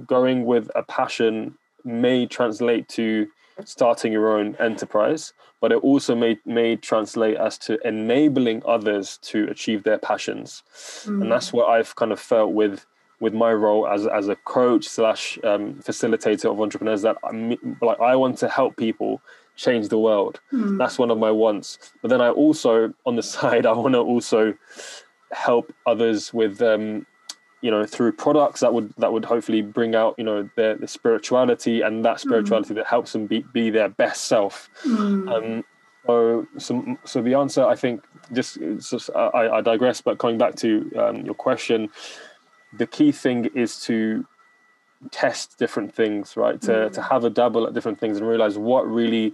going 0.07 0.45
with 0.45 0.71
a 0.75 0.83
passion 0.83 1.57
may 1.83 2.25
translate 2.25 2.87
to 2.89 3.27
starting 3.65 4.11
your 4.11 4.37
own 4.37 4.55
enterprise, 4.59 5.33
but 5.61 5.71
it 5.71 5.77
also 5.83 6.15
may, 6.15 6.37
may 6.45 6.75
translate 6.75 7.37
as 7.37 7.57
to 7.59 7.79
enabling 7.87 8.63
others 8.65 9.19
to 9.21 9.45
achieve 9.45 9.83
their 9.83 9.99
passions. 9.99 10.63
Mm. 11.05 11.23
And 11.23 11.31
that's 11.31 11.53
what 11.53 11.69
I've 11.69 11.95
kind 11.95 12.11
of 12.11 12.19
felt 12.19 12.53
with 12.53 12.85
with 13.19 13.33
my 13.33 13.53
role 13.53 13.87
as, 13.87 14.05
as 14.05 14.27
a 14.27 14.35
coach 14.35 14.83
slash 14.83 15.39
um, 15.45 15.75
facilitator 15.75 16.51
of 16.51 16.59
entrepreneurs 16.59 17.03
that 17.03 17.15
I'm, 17.23 17.77
like 17.81 17.97
I 18.01 18.17
want 18.17 18.37
to 18.39 18.49
help 18.49 18.75
people 18.75 19.21
change 19.55 19.89
the 19.89 19.99
world. 19.99 20.39
Mm. 20.51 20.77
That's 20.77 20.97
one 20.97 21.11
of 21.11 21.17
my 21.17 21.31
wants. 21.31 21.93
But 22.01 22.09
then 22.09 22.21
I 22.21 22.29
also, 22.29 22.93
on 23.05 23.15
the 23.15 23.23
side, 23.37 23.65
I 23.65 23.73
want 23.73 23.93
to 23.93 23.99
also 23.99 24.53
help 25.31 25.73
others 25.85 26.33
with, 26.33 26.61
um, 26.61 27.05
you 27.61 27.71
know, 27.71 27.85
through 27.85 28.13
products 28.13 28.59
that 28.59 28.73
would 28.73 28.93
that 28.97 29.13
would 29.13 29.25
hopefully 29.25 29.61
bring 29.61 29.95
out, 29.95 30.15
you 30.17 30.23
know, 30.23 30.49
their, 30.55 30.75
their 30.75 30.87
spirituality 30.87 31.81
and 31.81 32.03
that 32.03 32.21
hmm. 32.21 32.27
spirituality 32.27 32.73
mm. 32.73 32.77
that 32.77 32.87
helps 32.87 33.13
them 33.13 33.25
be, 33.25 33.45
be 33.53 33.69
their 33.69 33.89
best 33.89 34.25
self. 34.25 34.69
Mm. 34.83 35.31
Um, 35.31 35.63
so, 36.05 36.47
so, 36.57 36.97
so 37.05 37.21
the 37.21 37.33
answer, 37.35 37.65
I 37.65 37.75
think, 37.75 38.03
just, 38.33 38.59
just 38.59 39.09
I, 39.15 39.57
I, 39.57 39.61
digress, 39.61 40.01
but 40.01 40.17
coming 40.17 40.37
back 40.37 40.55
to 40.55 40.91
um, 40.97 41.25
your 41.25 41.33
question, 41.33 41.89
the 42.73 42.87
key 42.87 43.13
thing 43.13 43.45
is 43.55 43.79
to 43.83 44.25
test 45.11 45.57
different 45.57 45.93
things, 45.93 46.35
right? 46.37 46.61
To 46.61 46.71
mm. 46.71 46.93
to 46.93 47.01
have 47.01 47.23
a 47.23 47.29
dabble 47.29 47.67
at 47.67 47.73
different 47.73 47.99
things 47.99 48.17
and 48.17 48.27
realize 48.27 48.57
what 48.57 48.87
really 48.89 49.33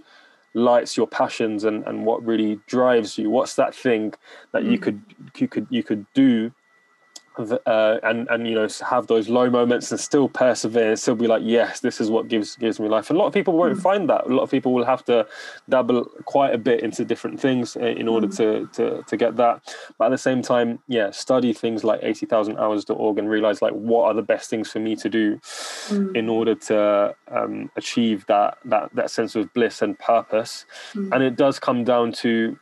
lights 0.52 0.96
your 0.96 1.06
passions 1.06 1.64
and, 1.64 1.86
and 1.86 2.04
what 2.04 2.24
really 2.24 2.60
drives 2.66 3.16
you. 3.18 3.30
What's 3.30 3.54
that 3.54 3.74
thing 3.74 4.14
that 4.52 4.62
mm. 4.62 4.72
you 4.72 4.78
could 4.78 5.02
you 5.36 5.48
could 5.48 5.66
you 5.70 5.82
could 5.82 6.06
do 6.14 6.52
uh, 7.40 7.98
and 8.02 8.28
and 8.28 8.46
you 8.46 8.54
know 8.54 8.68
have 8.88 9.06
those 9.06 9.28
low 9.28 9.50
moments 9.50 9.90
and 9.90 10.00
still 10.00 10.28
persevere, 10.28 10.96
still 10.96 11.14
be 11.14 11.26
like, 11.26 11.42
yes, 11.44 11.80
this 11.80 12.00
is 12.00 12.10
what 12.10 12.28
gives 12.28 12.56
gives 12.56 12.78
me 12.80 12.88
life. 12.88 13.10
A 13.10 13.14
lot 13.14 13.26
of 13.26 13.32
people 13.32 13.54
won't 13.54 13.78
mm. 13.78 13.82
find 13.82 14.08
that. 14.08 14.26
A 14.26 14.34
lot 14.34 14.42
of 14.42 14.50
people 14.50 14.72
will 14.72 14.84
have 14.84 15.04
to 15.06 15.26
dabble 15.68 16.04
quite 16.24 16.54
a 16.54 16.58
bit 16.58 16.80
into 16.80 17.04
different 17.04 17.40
things 17.40 17.76
in 17.76 18.08
order 18.08 18.26
mm. 18.26 18.36
to 18.36 18.68
to 18.74 19.02
to 19.02 19.16
get 19.16 19.36
that. 19.36 19.74
But 19.98 20.06
at 20.06 20.10
the 20.10 20.18
same 20.18 20.42
time, 20.42 20.78
yeah, 20.88 21.10
study 21.10 21.52
things 21.52 21.84
like 21.84 22.00
eighty 22.02 22.26
thousand 22.26 22.58
hours.org 22.58 23.18
and 23.18 23.28
realize 23.28 23.62
like 23.62 23.72
what 23.72 24.04
are 24.06 24.14
the 24.14 24.22
best 24.22 24.50
things 24.50 24.70
for 24.70 24.80
me 24.80 24.96
to 24.96 25.08
do 25.08 25.36
mm. 25.36 26.16
in 26.16 26.28
order 26.28 26.54
to 26.54 27.14
um, 27.28 27.70
achieve 27.76 28.26
that 28.26 28.58
that 28.64 28.94
that 28.94 29.10
sense 29.10 29.34
of 29.34 29.52
bliss 29.54 29.82
and 29.82 29.98
purpose. 29.98 30.66
Mm. 30.94 31.12
And 31.12 31.22
it 31.22 31.36
does 31.36 31.58
come 31.58 31.84
down 31.84 32.12
to 32.24 32.58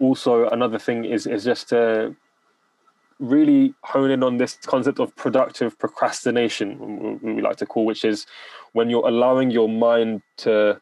also 0.00 0.48
another 0.48 0.78
thing 0.78 1.04
is 1.04 1.26
is 1.26 1.44
just 1.44 1.68
to 1.70 2.14
really 3.18 3.74
hone 3.82 4.10
in 4.10 4.22
on 4.22 4.38
this 4.38 4.56
concept 4.66 5.00
of 5.00 5.14
productive 5.16 5.78
procrastination, 5.78 7.18
we 7.22 7.42
like 7.42 7.56
to 7.56 7.66
call, 7.66 7.84
which 7.84 8.04
is 8.04 8.26
when 8.72 8.90
you're 8.90 9.06
allowing 9.06 9.50
your 9.50 9.68
mind 9.68 10.22
to 10.38 10.80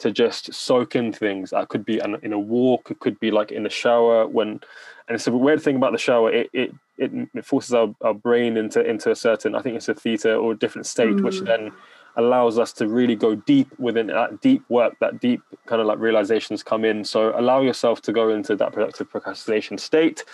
to 0.00 0.10
just 0.10 0.52
soak 0.54 0.96
in 0.96 1.12
things. 1.12 1.50
That 1.50 1.68
could 1.68 1.84
be 1.84 2.00
in 2.00 2.32
a 2.32 2.38
walk, 2.38 2.90
it 2.90 3.00
could 3.00 3.20
be 3.20 3.30
like 3.30 3.52
in 3.52 3.64
the 3.64 3.70
shower 3.70 4.26
when 4.26 4.60
and 5.08 5.14
it's 5.14 5.26
a 5.26 5.32
weird 5.32 5.62
thing 5.62 5.76
about 5.76 5.92
the 5.92 5.98
shower. 5.98 6.32
It 6.32 6.50
it 6.52 6.72
it, 6.96 7.10
it 7.34 7.44
forces 7.44 7.74
our, 7.74 7.94
our 8.02 8.14
brain 8.14 8.56
into 8.56 8.80
into 8.84 9.10
a 9.10 9.16
certain 9.16 9.54
I 9.54 9.62
think 9.62 9.76
it's 9.76 9.88
a 9.88 9.94
theta 9.94 10.34
or 10.34 10.52
a 10.52 10.58
different 10.58 10.86
state, 10.86 11.16
mm. 11.16 11.22
which 11.22 11.40
then 11.40 11.72
allows 12.16 12.58
us 12.58 12.72
to 12.74 12.88
really 12.88 13.14
go 13.14 13.34
deep 13.34 13.68
within 13.78 14.08
that 14.08 14.40
deep 14.40 14.62
work, 14.68 14.98
that 15.00 15.20
deep 15.20 15.42
kind 15.66 15.80
of 15.80 15.86
like 15.86 15.98
realizations 15.98 16.62
come 16.62 16.84
in. 16.84 17.04
So 17.04 17.38
allow 17.38 17.60
yourself 17.60 18.02
to 18.02 18.12
go 18.12 18.30
into 18.30 18.56
that 18.56 18.72
productive 18.72 19.10
procrastination 19.10 19.78
state 19.78 20.24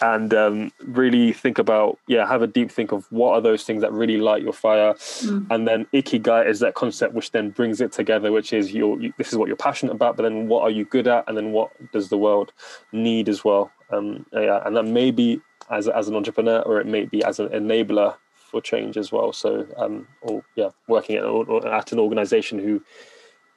and 0.00 0.34
um, 0.34 0.72
really 0.84 1.32
think 1.32 1.58
about, 1.58 1.98
yeah, 2.06 2.26
have 2.26 2.42
a 2.42 2.46
deep 2.46 2.70
think 2.70 2.92
of 2.92 3.06
what 3.10 3.32
are 3.32 3.40
those 3.40 3.64
things 3.64 3.82
that 3.82 3.92
really 3.92 4.16
light 4.16 4.42
your 4.42 4.52
fire. 4.52 4.94
Mm. 4.94 5.46
And 5.50 5.68
then 5.68 5.86
ikigai 5.92 6.48
is 6.48 6.60
that 6.60 6.74
concept 6.74 7.14
which 7.14 7.30
then 7.30 7.50
brings 7.50 7.80
it 7.80 7.92
together, 7.92 8.32
which 8.32 8.52
is 8.52 8.72
your, 8.72 9.00
you, 9.00 9.12
this 9.18 9.32
is 9.32 9.38
what 9.38 9.48
you're 9.48 9.56
passionate 9.56 9.92
about, 9.92 10.16
but 10.16 10.24
then 10.24 10.48
what 10.48 10.62
are 10.62 10.70
you 10.70 10.84
good 10.84 11.06
at? 11.06 11.28
And 11.28 11.36
then 11.36 11.52
what 11.52 11.70
does 11.92 12.08
the 12.08 12.18
world 12.18 12.52
need 12.92 13.28
as 13.28 13.44
well? 13.44 13.70
Um, 13.90 14.24
yeah, 14.32 14.62
and 14.64 14.76
that 14.76 14.84
maybe 14.84 15.40
as, 15.70 15.88
as 15.88 16.08
an 16.08 16.16
entrepreneur 16.16 16.60
or 16.60 16.80
it 16.80 16.86
may 16.86 17.04
be 17.04 17.22
as 17.24 17.38
an 17.38 17.48
enabler 17.48 18.16
for 18.52 18.60
change 18.60 18.96
as 18.96 19.10
well. 19.10 19.32
So, 19.32 19.66
um, 19.76 20.06
or 20.20 20.44
yeah, 20.54 20.68
working 20.86 21.16
at, 21.16 21.24
at 21.64 21.90
an 21.90 21.98
organization 21.98 22.58
who 22.58 22.80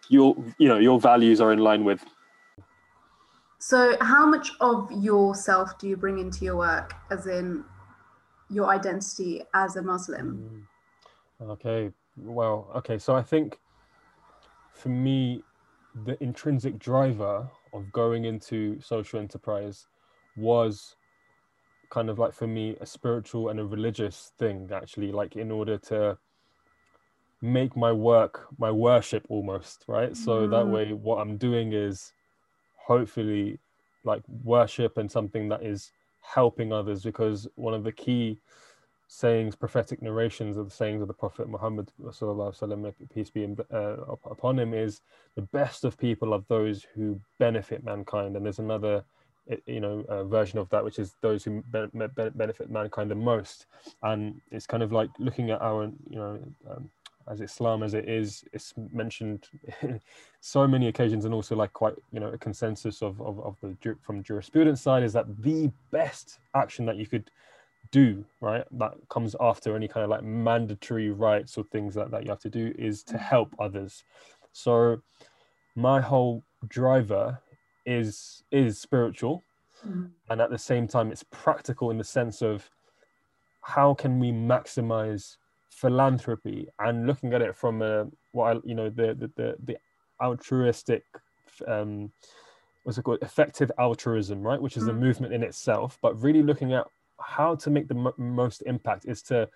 your 0.09 0.35
you 0.57 0.67
know 0.67 0.79
your 0.79 0.99
values 0.99 1.39
are 1.39 1.51
in 1.53 1.59
line 1.59 1.83
with. 1.83 2.03
So, 3.59 3.97
how 4.01 4.25
much 4.25 4.51
of 4.61 4.91
yourself 4.91 5.77
do 5.77 5.87
you 5.87 5.97
bring 5.97 6.17
into 6.17 6.45
your 6.45 6.55
work, 6.55 6.93
as 7.11 7.27
in 7.27 7.63
your 8.49 8.69
identity 8.69 9.43
as 9.53 9.75
a 9.75 9.81
Muslim? 9.81 10.67
Mm. 11.41 11.51
Okay, 11.51 11.91
well, 12.17 12.71
okay. 12.75 12.97
So, 12.97 13.15
I 13.15 13.21
think 13.21 13.59
for 14.73 14.89
me, 14.89 15.43
the 16.05 16.21
intrinsic 16.23 16.79
driver 16.79 17.47
of 17.73 17.91
going 17.91 18.25
into 18.25 18.79
social 18.81 19.19
enterprise 19.19 19.87
was 20.37 20.95
kind 21.90 22.08
of 22.08 22.18
like 22.18 22.32
for 22.32 22.46
me 22.46 22.76
a 22.80 22.86
spiritual 22.86 23.48
and 23.48 23.60
a 23.60 23.64
religious 23.64 24.32
thing 24.38 24.70
actually 24.72 25.12
like 25.12 25.36
in 25.36 25.50
order 25.50 25.76
to 25.76 26.16
make 27.42 27.76
my 27.76 27.90
work 27.90 28.46
my 28.58 28.70
worship 28.70 29.24
almost 29.28 29.84
right 29.88 30.12
mm. 30.12 30.16
so 30.16 30.46
that 30.46 30.66
mm. 30.66 30.70
way 30.70 30.92
what 30.92 31.16
i'm 31.16 31.36
doing 31.36 31.72
is 31.72 32.12
hopefully 32.76 33.58
like 34.04 34.22
worship 34.44 34.98
and 34.98 35.10
something 35.10 35.48
that 35.48 35.62
is 35.62 35.92
helping 36.20 36.72
others 36.72 37.02
because 37.02 37.48
one 37.56 37.74
of 37.74 37.82
the 37.82 37.92
key 37.92 38.40
sayings 39.08 39.56
prophetic 39.56 40.00
narrations 40.00 40.56
of 40.56 40.66
the 40.68 40.74
sayings 40.74 41.02
of 41.02 41.08
the 41.08 41.14
prophet 41.14 41.48
muhammad 41.48 41.90
وسلم, 42.00 42.92
peace 43.12 43.30
be 43.30 43.56
uh, 43.72 43.96
upon 44.30 44.58
him 44.58 44.72
is 44.72 45.00
the 45.34 45.42
best 45.42 45.84
of 45.84 45.98
people 45.98 46.32
are 46.32 46.44
those 46.48 46.86
who 46.94 47.20
benefit 47.38 47.82
mankind 47.82 48.36
and 48.36 48.46
there's 48.46 48.60
another 48.60 49.02
you 49.65 49.79
know 49.79 50.03
version 50.27 50.59
of 50.59 50.69
that 50.69 50.83
which 50.83 50.99
is 50.99 51.15
those 51.21 51.43
who 51.43 51.63
be- 51.71 51.85
be- 51.93 52.29
benefit 52.35 52.69
mankind 52.69 53.11
the 53.11 53.15
most. 53.15 53.65
And 54.03 54.41
it's 54.51 54.67
kind 54.67 54.83
of 54.83 54.91
like 54.91 55.09
looking 55.19 55.51
at 55.51 55.61
our 55.61 55.85
you 56.09 56.17
know 56.17 56.39
um, 56.69 56.89
as 57.27 57.41
islam 57.41 57.81
as 57.81 57.95
it 57.95 58.07
is 58.07 58.43
it's 58.53 58.73
mentioned 58.93 59.47
so 60.41 60.67
many 60.67 60.89
occasions 60.89 61.25
and 61.25 61.33
also 61.33 61.55
like 61.55 61.73
quite 61.73 61.95
you 62.11 62.19
know 62.19 62.27
a 62.27 62.37
consensus 62.37 63.01
of, 63.01 63.19
of, 63.19 63.39
of 63.39 63.55
the 63.61 63.95
from 64.03 64.21
jurisprudence 64.21 64.81
side 64.81 65.01
is 65.01 65.13
that 65.13 65.25
the 65.41 65.71
best 65.91 66.37
action 66.53 66.85
that 66.85 66.97
you 66.97 67.07
could 67.07 67.31
do 67.91 68.25
right 68.41 68.65
that 68.71 68.93
comes 69.09 69.35
after 69.39 69.75
any 69.75 69.87
kind 69.87 70.03
of 70.03 70.09
like 70.09 70.23
mandatory 70.23 71.09
rights 71.09 71.57
or 71.57 71.63
things 71.63 71.93
that, 71.95 72.11
that 72.11 72.23
you 72.23 72.29
have 72.29 72.39
to 72.39 72.49
do 72.49 72.73
is 72.77 73.03
to 73.03 73.17
help 73.17 73.55
others. 73.59 74.03
So 74.51 75.01
my 75.75 76.01
whole 76.01 76.43
driver 76.67 77.39
is 77.85 78.43
is 78.51 78.79
spiritual 78.79 79.43
mm. 79.87 80.09
and 80.29 80.41
at 80.41 80.49
the 80.49 80.57
same 80.57 80.87
time 80.87 81.11
it's 81.11 81.23
practical 81.23 81.91
in 81.91 81.97
the 81.97 82.03
sense 82.03 82.41
of 82.41 82.69
how 83.61 83.93
can 83.93 84.19
we 84.19 84.31
maximize 84.31 85.37
philanthropy 85.69 86.67
and 86.79 87.05
looking 87.05 87.33
at 87.33 87.41
it 87.41 87.55
from 87.55 87.81
a 87.81 88.07
what 88.31 88.57
I, 88.57 88.59
you 88.63 88.75
know 88.75 88.89
the 88.89 89.13
the 89.13 89.31
the, 89.35 89.55
the 89.63 89.77
altruistic 90.21 91.03
um 91.67 92.11
what's 92.83 92.97
it 92.97 93.03
called 93.03 93.19
effective 93.21 93.71
altruism 93.77 94.41
right 94.41 94.61
which 94.61 94.77
is 94.77 94.83
mm. 94.83 94.89
a 94.89 94.93
movement 94.93 95.33
in 95.33 95.43
itself 95.43 95.97
but 96.01 96.21
really 96.21 96.43
looking 96.43 96.73
at 96.73 96.85
how 97.19 97.55
to 97.55 97.69
make 97.69 97.87
the 97.87 97.95
m- 97.95 98.13
most 98.17 98.61
impact 98.65 99.05
is 99.05 99.21
to 99.23 99.47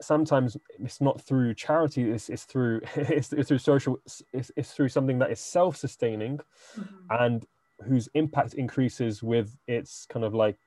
sometimes 0.00 0.56
it's 0.78 1.00
not 1.00 1.20
through 1.20 1.54
charity 1.54 2.10
it's, 2.10 2.28
it's 2.28 2.44
through 2.44 2.80
it's, 2.96 3.32
it's 3.32 3.48
through 3.48 3.58
social 3.58 3.98
it's, 4.32 4.50
it's 4.56 4.72
through 4.72 4.88
something 4.88 5.18
that 5.18 5.30
is 5.30 5.40
self-sustaining 5.40 6.38
mm-hmm. 6.38 7.22
and 7.22 7.46
whose 7.86 8.08
impact 8.14 8.54
increases 8.54 9.22
with 9.22 9.56
its 9.66 10.06
kind 10.06 10.24
of 10.24 10.34
like 10.34 10.58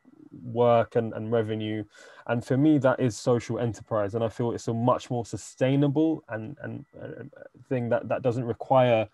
work 0.45 0.95
and, 0.95 1.13
and 1.13 1.31
revenue 1.31 1.83
and 2.27 2.43
for 2.43 2.57
me 2.57 2.79
that 2.79 2.99
is 2.99 3.15
social 3.15 3.59
enterprise 3.59 4.15
and 4.15 4.23
i 4.23 4.29
feel 4.29 4.51
it's 4.51 4.67
a 4.67 4.73
much 4.73 5.11
more 5.11 5.25
sustainable 5.25 6.23
and 6.29 6.57
and 6.63 6.85
uh, 7.01 7.23
thing 7.69 7.87
that 7.89 8.07
that 8.07 8.23
doesn't 8.23 8.45
require 8.45 9.07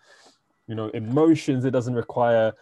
you 0.66 0.74
know 0.74 0.88
emotions 0.90 1.64
it 1.64 1.72
doesn't 1.72 1.94
require 1.94 2.54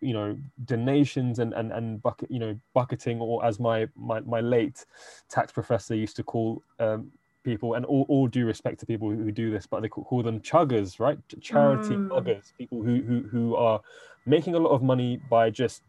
you 0.00 0.12
know 0.12 0.36
donations 0.64 1.38
and 1.38 1.52
and, 1.52 1.72
and 1.72 2.02
bucket 2.02 2.30
you 2.30 2.38
know 2.38 2.58
bucketing 2.74 3.20
or 3.20 3.44
as 3.44 3.58
my, 3.58 3.88
my 3.96 4.20
my 4.20 4.40
late 4.40 4.84
tax 5.28 5.52
professor 5.52 5.94
used 5.94 6.16
to 6.16 6.22
call 6.22 6.62
um, 6.78 7.10
people 7.44 7.74
and 7.74 7.84
all, 7.84 8.06
all 8.08 8.26
due 8.26 8.46
respect 8.46 8.80
to 8.80 8.86
people 8.86 9.10
who 9.10 9.30
do 9.30 9.50
this 9.50 9.66
but 9.66 9.80
they 9.82 9.88
call 9.88 10.22
them 10.22 10.40
chuggers 10.40 11.00
right? 11.00 11.18
Charity 11.40 11.94
mm. 11.94 12.08
chuggers 12.08 12.52
people 12.56 12.82
who, 12.82 13.02
who 13.02 13.22
who 13.28 13.56
are 13.56 13.80
making 14.26 14.54
a 14.54 14.58
lot 14.58 14.70
of 14.70 14.82
money 14.82 15.20
by 15.28 15.50
just 15.50 15.82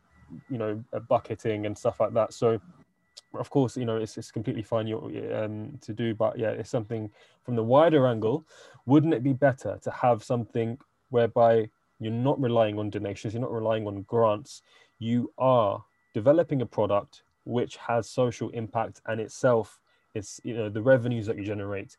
you 0.49 0.57
know 0.57 0.83
bucketing 1.07 1.65
and 1.65 1.77
stuff 1.77 1.99
like 1.99 2.13
that. 2.13 2.33
So 2.33 2.59
of 3.35 3.49
course 3.49 3.77
you 3.77 3.85
know 3.85 3.97
it's, 3.97 4.17
it's 4.17 4.31
completely 4.31 4.63
fine 4.63 4.87
you 4.87 4.97
um, 5.33 5.77
to 5.81 5.93
do 5.93 6.15
but 6.15 6.37
yeah 6.37 6.49
it's 6.49 6.69
something 6.69 7.09
from 7.43 7.55
the 7.55 7.63
wider 7.63 8.07
angle. 8.07 8.43
Wouldn't 8.85 9.13
it 9.13 9.23
be 9.23 9.33
better 9.33 9.79
to 9.83 9.91
have 9.91 10.23
something 10.23 10.77
whereby 11.09 11.69
you're 11.99 12.11
not 12.11 12.39
relying 12.41 12.79
on 12.79 12.89
donations, 12.89 13.33
you're 13.33 13.41
not 13.41 13.51
relying 13.51 13.87
on 13.87 14.03
grants. 14.03 14.61
You 14.99 15.31
are 15.37 15.83
developing 16.13 16.61
a 16.61 16.65
product 16.65 17.23
which 17.43 17.77
has 17.77 18.09
social 18.09 18.49
impact 18.51 19.01
and 19.07 19.21
itself 19.21 19.79
it's 20.15 20.39
you 20.43 20.55
know 20.55 20.69
the 20.69 20.81
revenues 20.81 21.27
that 21.27 21.37
you 21.37 21.43
generate 21.43 21.97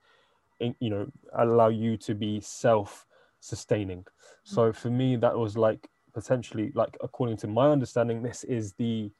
in, 0.58 0.74
you 0.80 0.90
know 0.90 1.06
allow 1.38 1.68
you 1.68 1.96
to 1.98 2.14
be 2.14 2.40
self 2.40 3.06
sustaining 3.40 4.04
so 4.42 4.72
for 4.72 4.88
me 4.88 5.14
that 5.14 5.36
was 5.36 5.56
like 5.56 5.88
potentially 6.14 6.72
like 6.74 6.96
according 7.02 7.36
to 7.36 7.46
my 7.46 7.68
understanding 7.68 8.22
this 8.22 8.42
is 8.44 8.72
the 8.72 9.10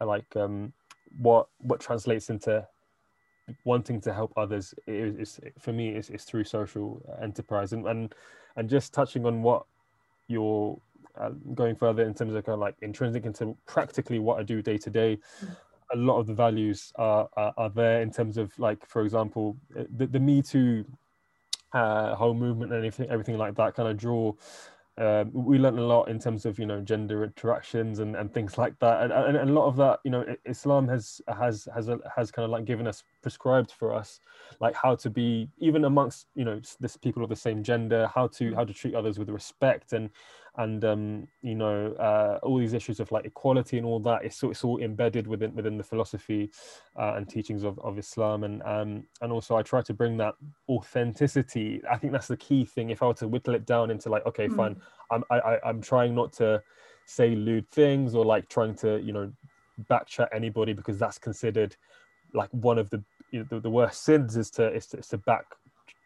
like 0.00 0.36
um 0.36 0.72
what 1.18 1.48
what 1.58 1.80
translates 1.80 2.30
into 2.30 2.66
wanting 3.64 4.00
to 4.00 4.12
help 4.12 4.32
others. 4.36 4.74
Is, 4.86 5.40
for 5.58 5.72
me 5.72 5.90
is, 5.90 6.10
is 6.10 6.24
through 6.24 6.44
social 6.44 7.02
enterprise. 7.20 7.72
And, 7.72 7.86
and 7.86 8.14
and 8.56 8.68
just 8.68 8.92
touching 8.92 9.24
on 9.26 9.42
what 9.42 9.64
you're 10.32 10.80
uh, 11.18 11.30
going 11.54 11.76
further 11.76 12.02
in 12.04 12.14
terms 12.14 12.34
of 12.34 12.44
kind 12.44 12.54
of 12.54 12.60
like 12.60 12.74
intrinsic 12.82 13.24
into 13.24 13.56
practically 13.66 14.18
what 14.18 14.40
I 14.40 14.42
do 14.42 14.62
day 14.62 14.78
to 14.78 14.90
day, 14.90 15.18
a 15.92 15.96
lot 15.96 16.18
of 16.18 16.26
the 16.26 16.34
values 16.34 16.92
are, 16.96 17.28
are, 17.36 17.52
are 17.56 17.70
there 17.70 18.02
in 18.02 18.10
terms 18.10 18.38
of 18.38 18.58
like, 18.58 18.86
for 18.88 19.02
example, 19.02 19.56
the, 19.96 20.06
the 20.06 20.20
Me 20.20 20.42
Too 20.42 20.84
uh, 21.72 22.14
whole 22.14 22.34
movement 22.34 22.72
and 22.72 22.84
everything, 22.84 23.10
everything 23.10 23.38
like 23.38 23.54
that 23.56 23.74
kind 23.74 23.88
of 23.88 23.96
draw 23.96 24.32
um, 24.98 25.30
we 25.32 25.58
learned 25.58 25.78
a 25.78 25.84
lot 25.84 26.08
in 26.08 26.18
terms 26.18 26.44
of 26.44 26.58
you 26.58 26.66
know 26.66 26.80
gender 26.80 27.24
interactions 27.24 28.00
and, 28.00 28.14
and 28.14 28.32
things 28.32 28.58
like 28.58 28.78
that. 28.80 29.02
And, 29.02 29.12
and, 29.12 29.36
and 29.36 29.50
a 29.50 29.52
lot 29.52 29.66
of 29.66 29.76
that 29.76 30.00
you 30.04 30.10
know 30.10 30.24
islam 30.44 30.86
has 30.88 31.20
has 31.28 31.66
has 31.74 31.88
a, 31.88 31.98
has 32.14 32.30
kind 32.30 32.44
of 32.44 32.50
like 32.50 32.64
given 32.64 32.86
us 32.86 33.02
prescribed 33.22 33.72
for 33.72 33.94
us 33.94 34.20
like 34.60 34.74
how 34.74 34.94
to 34.94 35.08
be 35.08 35.48
even 35.58 35.84
amongst 35.84 36.26
you 36.34 36.44
know 36.44 36.60
this 36.80 36.96
people 36.96 37.22
of 37.22 37.30
the 37.30 37.36
same 37.36 37.62
gender 37.62 38.10
how 38.14 38.26
to 38.26 38.54
how 38.54 38.64
to 38.64 38.72
treat 38.74 38.94
others 38.94 39.18
with 39.18 39.30
respect 39.30 39.92
and 39.92 40.10
and 40.56 40.84
um, 40.84 41.26
you 41.40 41.54
know 41.54 41.92
uh, 41.94 42.38
all 42.42 42.58
these 42.58 42.74
issues 42.74 43.00
of 43.00 43.10
like 43.10 43.24
equality 43.24 43.78
and 43.78 43.86
all 43.86 43.98
that 44.00 44.24
it's, 44.24 44.42
it's 44.42 44.64
all 44.64 44.78
embedded 44.78 45.26
within 45.26 45.54
within 45.54 45.78
the 45.78 45.84
philosophy 45.84 46.50
uh, 46.98 47.14
and 47.16 47.28
teachings 47.28 47.64
of, 47.64 47.78
of 47.78 47.98
Islam. 47.98 48.44
And 48.44 48.62
um, 48.64 49.04
and 49.22 49.32
also 49.32 49.56
I 49.56 49.62
try 49.62 49.82
to 49.82 49.94
bring 49.94 50.16
that 50.18 50.34
authenticity. 50.68 51.80
I 51.90 51.96
think 51.96 52.12
that's 52.12 52.28
the 52.28 52.36
key 52.36 52.64
thing. 52.64 52.90
If 52.90 53.02
I 53.02 53.06
were 53.06 53.14
to 53.14 53.28
whittle 53.28 53.54
it 53.54 53.66
down 53.66 53.90
into 53.90 54.10
like 54.10 54.26
okay 54.26 54.48
mm. 54.48 54.56
fine 54.56 54.76
I'm 55.10 55.24
I, 55.30 55.38
I, 55.38 55.68
I'm 55.68 55.80
trying 55.80 56.14
not 56.14 56.32
to 56.34 56.62
say 57.06 57.34
lewd 57.34 57.68
things 57.70 58.14
or 58.14 58.24
like 58.24 58.48
trying 58.48 58.74
to 58.76 59.00
you 59.00 59.12
know 59.12 59.32
backchat 59.90 60.28
anybody 60.32 60.72
because 60.74 60.98
that's 60.98 61.18
considered 61.18 61.76
like 62.34 62.50
one 62.50 62.78
of 62.78 62.90
the 62.90 63.02
you 63.30 63.40
know, 63.40 63.46
the, 63.48 63.60
the 63.60 63.70
worst 63.70 64.04
sins 64.04 64.36
is 64.36 64.50
to 64.52 64.72
is 64.72 64.86
to, 64.88 64.98
is 64.98 65.08
to 65.08 65.18
back 65.18 65.46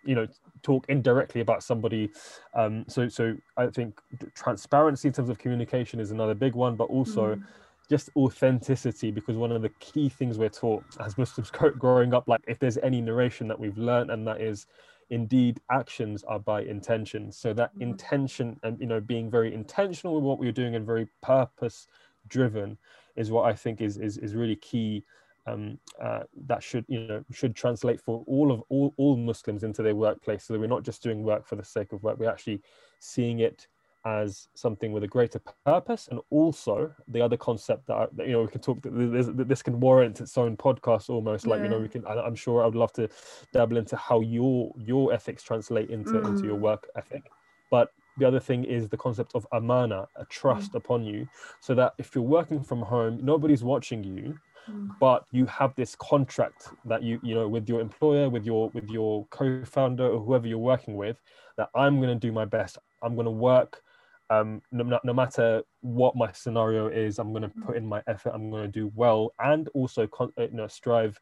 you 0.07 0.15
know 0.15 0.27
talk 0.63 0.85
indirectly 0.89 1.41
about 1.41 1.63
somebody 1.63 2.11
um, 2.55 2.85
so 2.89 3.09
so 3.09 3.37
i 3.57 3.67
think 3.67 4.01
transparency 4.35 5.09
in 5.09 5.15
terms 5.15 5.29
of 5.29 5.39
communication 5.39 6.01
is 6.01 6.11
another 6.11 6.35
big 6.35 6.55
one 6.55 6.77
but 6.77 6.85
also 6.85 7.35
mm. 7.35 7.45
just 7.89 8.11
authenticity 8.17 9.11
because 9.11 9.37
one 9.37 9.53
of 9.53 9.63
the 9.63 9.69
key 9.81 10.09
things 10.09 10.39
we're 10.39 10.49
taught 10.49 10.85
as 11.01 11.17
muslims 11.19 11.51
growing 11.79 12.15
up 12.15 12.27
like 12.29 12.41
if 12.47 12.59
there's 12.59 12.79
any 12.79 13.01
narration 13.01 13.49
that 13.49 13.59
we've 13.59 13.79
learned 13.79 14.11
and 14.11 14.27
that 14.27 14.41
is 14.41 14.67
indeed 15.11 15.61
actions 15.71 16.25
are 16.25 16.41
by 16.41 16.63
intention 16.63 17.31
so 17.31 17.53
that 17.53 17.77
mm. 17.77 17.83
intention 17.83 18.59
and 18.63 18.81
you 18.81 18.87
know 18.87 19.01
being 19.01 19.31
very 19.31 19.55
intentional 19.55 20.15
with 20.15 20.25
what 20.25 20.39
we're 20.39 20.53
doing 20.53 20.75
and 20.75 20.85
very 20.87 21.07
purpose 21.23 21.87
driven 22.29 22.77
is 23.17 23.31
what 23.31 23.47
I 23.47 23.55
think 23.55 23.81
is 23.81 23.97
is, 23.97 24.19
is 24.19 24.35
really 24.35 24.57
key. 24.57 25.05
Um, 25.47 25.79
uh, 26.03 26.25
that 26.47 26.63
should 26.63 26.85
you 26.89 27.01
know 27.07 27.25
should 27.33 27.55
translate 27.55 28.01
for 28.01 28.25
all 28.27 28.51
of 28.51 28.63
all, 28.69 28.93
all 28.97 29.17
Muslims 29.17 29.63
into 29.63 29.83
their 29.83 29.95
workplace, 29.95 30.45
so 30.45 30.53
that 30.53 30.61
we're 30.61 30.67
not 30.67 30.83
just 30.83 31.03
doing 31.03 31.23
work 31.23 31.47
for 31.47 31.57
the 31.57 31.65
sake 31.65 31.93
of 31.93 32.03
work. 32.03 32.19
We're 32.19 32.31
actually 32.31 32.63
seeing 32.99 33.41
it 33.41 33.69
as 34.07 34.49
something 34.55 34.93
with 34.93 35.03
a 35.03 35.09
greater 35.09 35.41
purpose 35.65 36.07
and 36.13 36.21
also 36.31 36.93
the 37.09 37.21
other 37.21 37.37
concept 37.37 37.89
that, 37.89 37.95
I, 37.95 38.07
that 38.13 38.27
you 38.29 38.35
know 38.35 38.43
we 38.43 38.49
can 38.49 38.61
talk 38.61 38.79
this, 38.85 39.27
this 39.33 39.63
can 39.63 39.81
warrant 39.81 40.21
its 40.21 40.39
own 40.39 40.57
podcast 40.57 41.11
almost 41.11 41.45
like 41.45 41.61
you 41.61 41.69
know 41.69 41.81
we 41.81 41.89
can 41.89 42.07
I, 42.07 42.25
am 42.25 42.37
sure 42.37 42.63
i 42.63 42.67
would 42.67 42.77
love 42.77 42.93
to 42.95 43.09
dabble 43.53 43.77
into 43.77 43.97
how 43.97 44.21
your 44.21 44.73
your 44.79 45.13
ethics 45.13 45.43
translate 45.43 45.91
into 45.91 46.13
mm. 46.13 46.29
into 46.29 46.45
your 46.45 46.57
mm. 46.57 46.61
work 46.61 46.89
ethic 46.97 47.29
but 47.69 47.91
the 48.17 48.27
other 48.27 48.39
thing 48.39 48.63
is 48.63 48.89
the 48.89 48.97
concept 48.97 49.33
of 49.35 49.45
amana 49.53 50.07
a 50.15 50.25
trust 50.27 50.73
mm. 50.73 50.77
upon 50.77 51.03
you 51.03 51.27
so 51.61 51.75
that 51.75 51.95
if 51.99 52.15
you're 52.15 52.23
working 52.23 52.63
from 52.63 52.83
home 52.83 53.19
nobody's 53.21 53.65
watching 53.65 54.05
you 54.05 54.39
mm. 54.71 54.89
but 55.01 55.25
you 55.33 55.47
have 55.47 55.75
this 55.75 55.95
contract 55.97 56.69
that 56.85 57.03
you 57.03 57.21
you 57.23 57.35
know 57.35 57.49
with 57.49 57.69
your 57.69 57.81
employer 57.81 58.29
with 58.29 58.45
your 58.45 58.71
with 58.71 58.89
your 58.89 59.27
co-founder 59.31 60.07
or 60.07 60.21
whoever 60.21 60.47
you're 60.47 60.59
working 60.59 60.97
with 60.97 61.21
that 61.57 61.69
i'm 61.75 62.01
going 62.01 62.09
to 62.09 62.27
do 62.27 62.33
my 62.33 62.45
best 62.45 62.79
i'm 63.03 63.15
going 63.15 63.27
to 63.27 63.31
work 63.31 63.83
um, 64.29 64.61
no, 64.73 64.99
no, 65.05 65.13
matter 65.13 65.63
what 65.83 66.17
my 66.17 66.33
scenario 66.33 66.89
is, 66.89 67.19
I'm 67.19 67.33
going 67.33 67.43
to 67.43 67.53
put 67.65 67.77
in 67.77 67.87
my 67.87 68.03
effort. 68.09 68.33
I'm 68.35 68.51
going 68.51 68.65
to 68.65 68.81
do 68.81 68.91
well, 68.95 69.33
and 69.39 69.69
also 69.73 70.07
con- 70.09 70.33
uh, 70.39 70.43
you 70.43 70.57
know 70.57 70.67
strive 70.67 71.21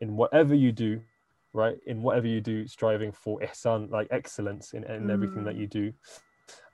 in 0.00 0.16
whatever 0.16 0.54
you 0.54 0.70
do, 0.70 1.00
right? 1.54 1.78
In 1.86 2.02
whatever 2.02 2.26
you 2.26 2.40
do, 2.40 2.66
striving 2.66 3.12
for 3.12 3.40
ihsan, 3.40 3.90
like 3.90 4.08
excellence 4.10 4.74
in, 4.74 4.84
in 4.84 5.04
mm. 5.04 5.12
everything 5.12 5.44
that 5.44 5.56
mm. 5.56 5.60
you 5.60 5.66
do. 5.66 5.92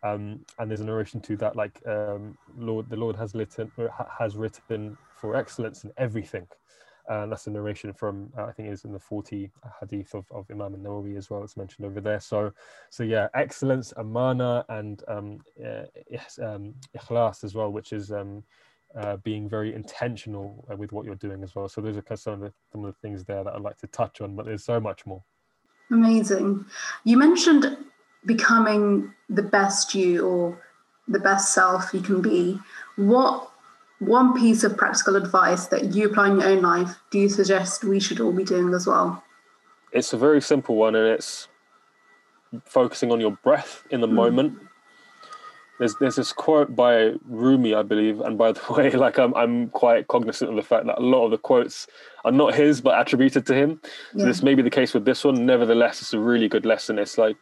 Um, 0.02 0.40
and 0.59 0.70
there's 0.70 0.80
a 0.80 0.85
narration 0.85 1.20
to 1.22 1.37
that, 1.38 1.56
like 1.56 1.80
um, 1.87 2.37
Lord, 2.56 2.88
the 2.88 2.96
Lord 2.96 3.16
has 3.16 3.35
written 3.35 3.70
has 4.18 4.37
written 4.37 4.96
for 5.14 5.37
excellence 5.37 5.85
in 5.85 5.92
everything. 5.96 6.46
Uh, 7.11 7.22
and 7.24 7.33
that's 7.33 7.46
a 7.48 7.50
narration 7.50 7.92
from 7.92 8.30
uh, 8.38 8.44
I 8.44 8.52
think 8.52 8.68
is 8.68 8.85
in 8.85 8.92
the 8.92 8.98
40 8.98 9.50
hadith 9.80 10.14
of, 10.14 10.26
of 10.30 10.46
Imam 10.50 10.76
Nawawi 10.76 11.16
as 11.16 11.28
well. 11.28 11.42
It's 11.42 11.56
mentioned 11.56 11.87
over 11.87 12.00
there. 12.00 12.20
So, 12.20 12.52
so 12.90 13.02
yeah, 13.02 13.28
excellence, 13.35 13.92
amana, 13.96 14.64
and 14.68 15.02
um, 15.09 15.38
uh, 15.64 15.87
ikhlas 16.96 17.42
as 17.42 17.54
well, 17.54 17.72
which 17.72 17.92
is 17.92 18.12
um, 18.12 18.44
uh, 18.96 19.16
being 19.18 19.48
very 19.48 19.74
intentional 19.74 20.64
uh, 20.70 20.76
with 20.76 20.92
what 20.92 21.04
you're 21.04 21.14
doing 21.16 21.42
as 21.42 21.54
well. 21.54 21.68
So 21.68 21.80
those 21.80 21.96
are 21.96 22.16
some 22.16 22.35
of 22.35 22.40
the 22.40 22.52
some 22.70 22.85
of 22.85 22.94
the 22.94 23.00
things 23.00 23.24
there 23.24 23.42
that 23.42 23.54
I'd 23.54 23.61
like 23.61 23.78
to 23.78 23.87
touch 23.88 24.20
on, 24.20 24.37
but 24.37 24.46
there's 24.46 24.64
so 24.64 24.78
much 24.78 25.04
more. 25.04 25.22
Amazing. 25.90 26.64
You 27.04 27.16
mentioned 27.16 27.76
becoming 28.24 29.12
the 29.28 29.42
best 29.42 29.94
you 29.94 30.26
or 30.26 30.62
the 31.09 31.18
best 31.18 31.54
self 31.54 31.92
you 31.92 32.00
can 32.00 32.22
be. 32.22 32.59
What 32.96 33.50
one 33.98 34.38
piece 34.38 34.64
of 34.64 34.76
practical 34.76 35.16
advice 35.16 35.66
that 35.66 35.94
you 35.94 36.09
apply 36.09 36.30
in 36.30 36.40
your 36.40 36.48
own 36.48 36.62
life 36.62 36.98
do 37.11 37.18
you 37.18 37.28
suggest 37.28 37.85
we 37.85 38.00
should 38.00 38.20
all 38.20 38.33
be 38.33 38.44
doing 38.44 38.72
as 38.74 38.87
well? 38.87 39.22
It's 39.92 40.12
a 40.12 40.18
very 40.18 40.40
simple 40.40 40.76
one, 40.76 40.94
and 40.94 41.06
it's 41.06 41.48
focusing 42.64 43.12
on 43.12 43.20
your 43.20 43.33
breath 43.42 43.85
in 43.90 44.00
the 44.00 44.09
mm. 44.09 44.12
moment. 44.12 44.59
There's 45.78 45.94
there's 45.96 46.16
this 46.16 46.33
quote 46.33 46.76
by 46.76 47.14
Rumi, 47.26 47.74
I 47.74 47.83
believe, 47.83 48.20
and 48.20 48.37
by 48.37 48.52
the 48.52 48.61
way, 48.72 48.90
like 48.90 49.18
I'm 49.18 49.35
I'm 49.35 49.68
quite 49.70 50.09
cognizant 50.09 50.50
of 50.50 50.56
the 50.56 50.62
fact 50.62 50.87
that 50.87 50.98
a 50.98 51.02
lot 51.02 51.24
of 51.24 51.30
the 51.30 51.38
quotes 51.38 51.87
are 52.24 52.33
not 52.33 52.54
his 52.54 52.80
but 52.80 53.00
attributed 53.00 53.46
to 53.46 53.54
him. 53.54 53.80
So 54.16 54.24
this 54.26 54.42
may 54.42 54.54
be 54.54 54.62
the 54.62 54.70
case 54.70 54.94
with 54.94 55.04
this 55.04 55.24
one. 55.24 55.46
Nevertheless, 55.46 56.02
it's 56.02 56.12
a 56.12 56.20
really 56.20 56.48
good 56.48 56.66
lesson. 56.66 56.98
It's 56.98 57.18
like 57.18 57.37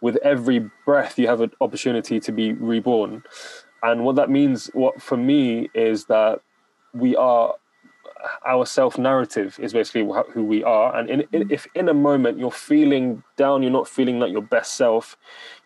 with 0.00 0.16
every 0.16 0.70
breath 0.84 1.18
you 1.18 1.26
have 1.26 1.40
an 1.40 1.52
opportunity 1.60 2.20
to 2.20 2.32
be 2.32 2.52
reborn. 2.52 3.22
And 3.82 4.04
what 4.04 4.16
that 4.16 4.30
means 4.30 4.66
what 4.72 5.00
for 5.00 5.16
me 5.16 5.70
is 5.74 6.06
that 6.06 6.40
we 6.92 7.16
are 7.16 7.54
our 8.46 8.66
self 8.66 8.98
narrative 8.98 9.58
is 9.60 9.72
basically 9.72 10.08
who 10.32 10.44
we 10.44 10.64
are. 10.64 10.96
And 10.96 11.08
in, 11.08 11.24
in, 11.32 11.50
if 11.50 11.66
in 11.74 11.88
a 11.88 11.94
moment 11.94 12.38
you're 12.38 12.50
feeling 12.50 13.22
down 13.36 13.62
you're 13.62 13.72
not 13.72 13.88
feeling 13.88 14.18
like 14.18 14.32
your 14.32 14.42
best 14.42 14.76
self 14.76 15.16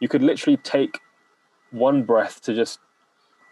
you 0.00 0.08
could 0.08 0.22
literally 0.22 0.56
take 0.58 1.00
one 1.70 2.02
breath 2.02 2.40
to 2.42 2.54
just 2.54 2.80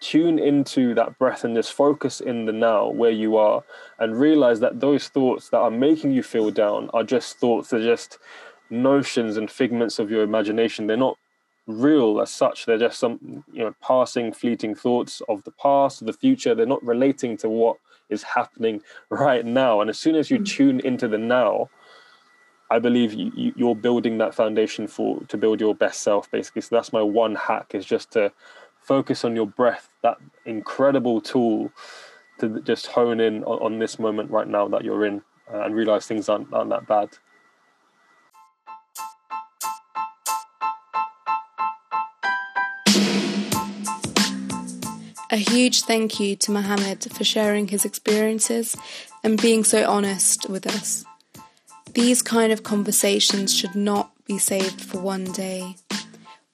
tune 0.01 0.39
into 0.39 0.95
that 0.95 1.19
breath 1.19 1.45
and 1.45 1.57
just 1.57 1.73
focus 1.73 2.21
in 2.21 2.45
the 2.47 2.53
now 2.53 2.89
where 2.89 3.11
you 3.11 3.37
are 3.37 3.65
and 3.99 4.19
realize 4.19 4.61
that 4.61 4.81
those 4.81 5.09
thoughts 5.09 5.49
that 5.49 5.59
are 5.59 5.71
making 5.71 6.13
you 6.13 6.23
feel 6.23 6.51
down 6.51 6.89
are 6.95 7.03
just 7.03 7.39
thoughts 7.39 7.71
they're 7.71 7.81
just 7.81 8.19
notions 8.71 9.37
and 9.37 9.51
figments 9.51 9.99
of 9.99 10.11
your 10.11 10.23
imagination 10.23 10.87
they're 10.87 10.97
not 10.97 11.17
real 11.69 12.21
as 12.21 12.31
such. 12.31 12.67
They're 12.67 12.79
just 12.79 12.99
some 12.99 13.45
you 13.53 13.63
know 13.63 13.75
passing, 13.81 14.33
fleeting 14.33 14.75
thoughts 14.75 15.23
of 15.29 15.45
the 15.45 15.53
past, 15.53 16.01
of 16.01 16.07
the 16.07 16.13
future. 16.13 16.55
They're 16.55 16.67
not 16.67 16.85
relating 16.85 17.37
to 17.39 17.49
what 17.49 17.77
is 18.09 18.25
happening 18.25 18.83
right 19.11 19.45
now. 19.45 19.81
And 19.81 19.89
as 19.89 19.99
soon 19.99 20.17
as 20.17 20.31
you 20.31 20.41
mm. 20.41 20.47
tune 20.47 20.81
into 20.81 21.07
the 21.07 21.19
now, 21.19 21.71
I 22.71 22.81
believe 22.81 23.13
you, 23.13 23.53
you're 23.55 23.77
building 23.77 24.19
that 24.19 24.35
foundation 24.35 24.89
for 24.89 25.21
to 25.29 25.37
build 25.37 25.61
your 25.61 25.75
best 25.75 26.03
self, 26.03 26.29
basically. 26.31 26.63
So 26.63 26.75
that's 26.75 26.93
my 26.93 27.03
one 27.03 27.37
hack 27.37 27.75
is 27.75 27.85
just 27.85 28.11
to 28.13 28.33
focus 28.81 29.25
on 29.25 29.37
your 29.37 29.47
breath, 29.47 29.91
that 30.03 30.17
incredible 30.47 31.21
tool 31.21 31.71
to 32.41 32.61
just 32.63 32.87
hone 32.87 33.21
in 33.21 33.45
on, 33.45 33.59
on 33.61 33.79
this 33.79 33.99
moment 33.99 34.31
right 34.31 34.49
now 34.49 34.69
that 34.69 34.85
you're 34.85 35.05
in 35.05 35.23
uh, 35.53 35.61
and 35.61 35.75
realize 35.75 36.07
things 36.07 36.29
aren't, 36.29 36.53
aren't 36.53 36.71
that 36.71 36.87
bad. 36.87 37.11
A 45.31 45.37
huge 45.37 45.83
thank 45.83 46.19
you 46.19 46.37
to 46.37 46.51
Mohammed 46.51 47.13
for 47.13 47.23
sharing 47.23 47.69
his 47.69 47.85
experiences 47.85 48.75
and 49.23 49.41
being 49.41 49.63
so 49.63 49.87
honest 49.87 50.49
with 50.49 50.67
us. 50.67 51.05
These 51.93 52.23
kind 52.23 52.51
of 52.51 52.63
conversations 52.63 53.55
should 53.55 53.75
not 53.75 54.11
be 54.25 54.39
saved 54.39 54.81
for 54.81 55.01
one 55.01 55.25
day. 55.25 55.77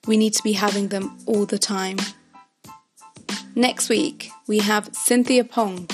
We 0.05 0.17
need 0.17 0.33
to 0.33 0.43
be 0.43 0.53
having 0.53 0.89
them 0.89 1.17
all 1.25 1.45
the 1.45 1.57
time. 1.57 1.99
Next 3.55 3.87
week, 3.87 4.29
we 4.45 4.59
have 4.59 4.93
Cynthia 4.93 5.45
Pong, 5.45 5.89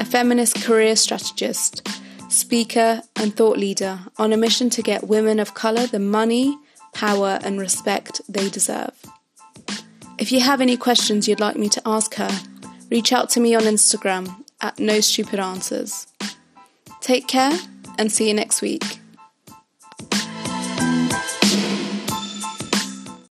a 0.00 0.04
feminist 0.04 0.64
career 0.64 0.96
strategist, 0.96 1.86
speaker, 2.28 3.02
and 3.14 3.36
thought 3.36 3.56
leader 3.56 4.00
on 4.18 4.32
a 4.32 4.36
mission 4.36 4.68
to 4.70 4.82
get 4.82 5.06
women 5.06 5.38
of 5.38 5.54
colour 5.54 5.86
the 5.86 6.00
money, 6.00 6.58
power, 6.92 7.38
and 7.44 7.60
respect 7.60 8.20
they 8.28 8.48
deserve. 8.48 9.00
If 10.20 10.30
you 10.30 10.40
have 10.40 10.60
any 10.60 10.76
questions 10.76 11.26
you'd 11.26 11.40
like 11.40 11.56
me 11.56 11.70
to 11.70 11.80
ask 11.86 12.14
her, 12.16 12.28
reach 12.90 13.10
out 13.10 13.30
to 13.30 13.40
me 13.40 13.54
on 13.54 13.62
Instagram 13.62 14.44
at 14.60 14.78
No 14.78 15.00
Stupid 15.00 15.40
Answers. 15.40 16.06
Take 17.00 17.26
care 17.26 17.58
and 17.98 18.12
see 18.12 18.28
you 18.28 18.34
next 18.34 18.60
week. 18.60 18.99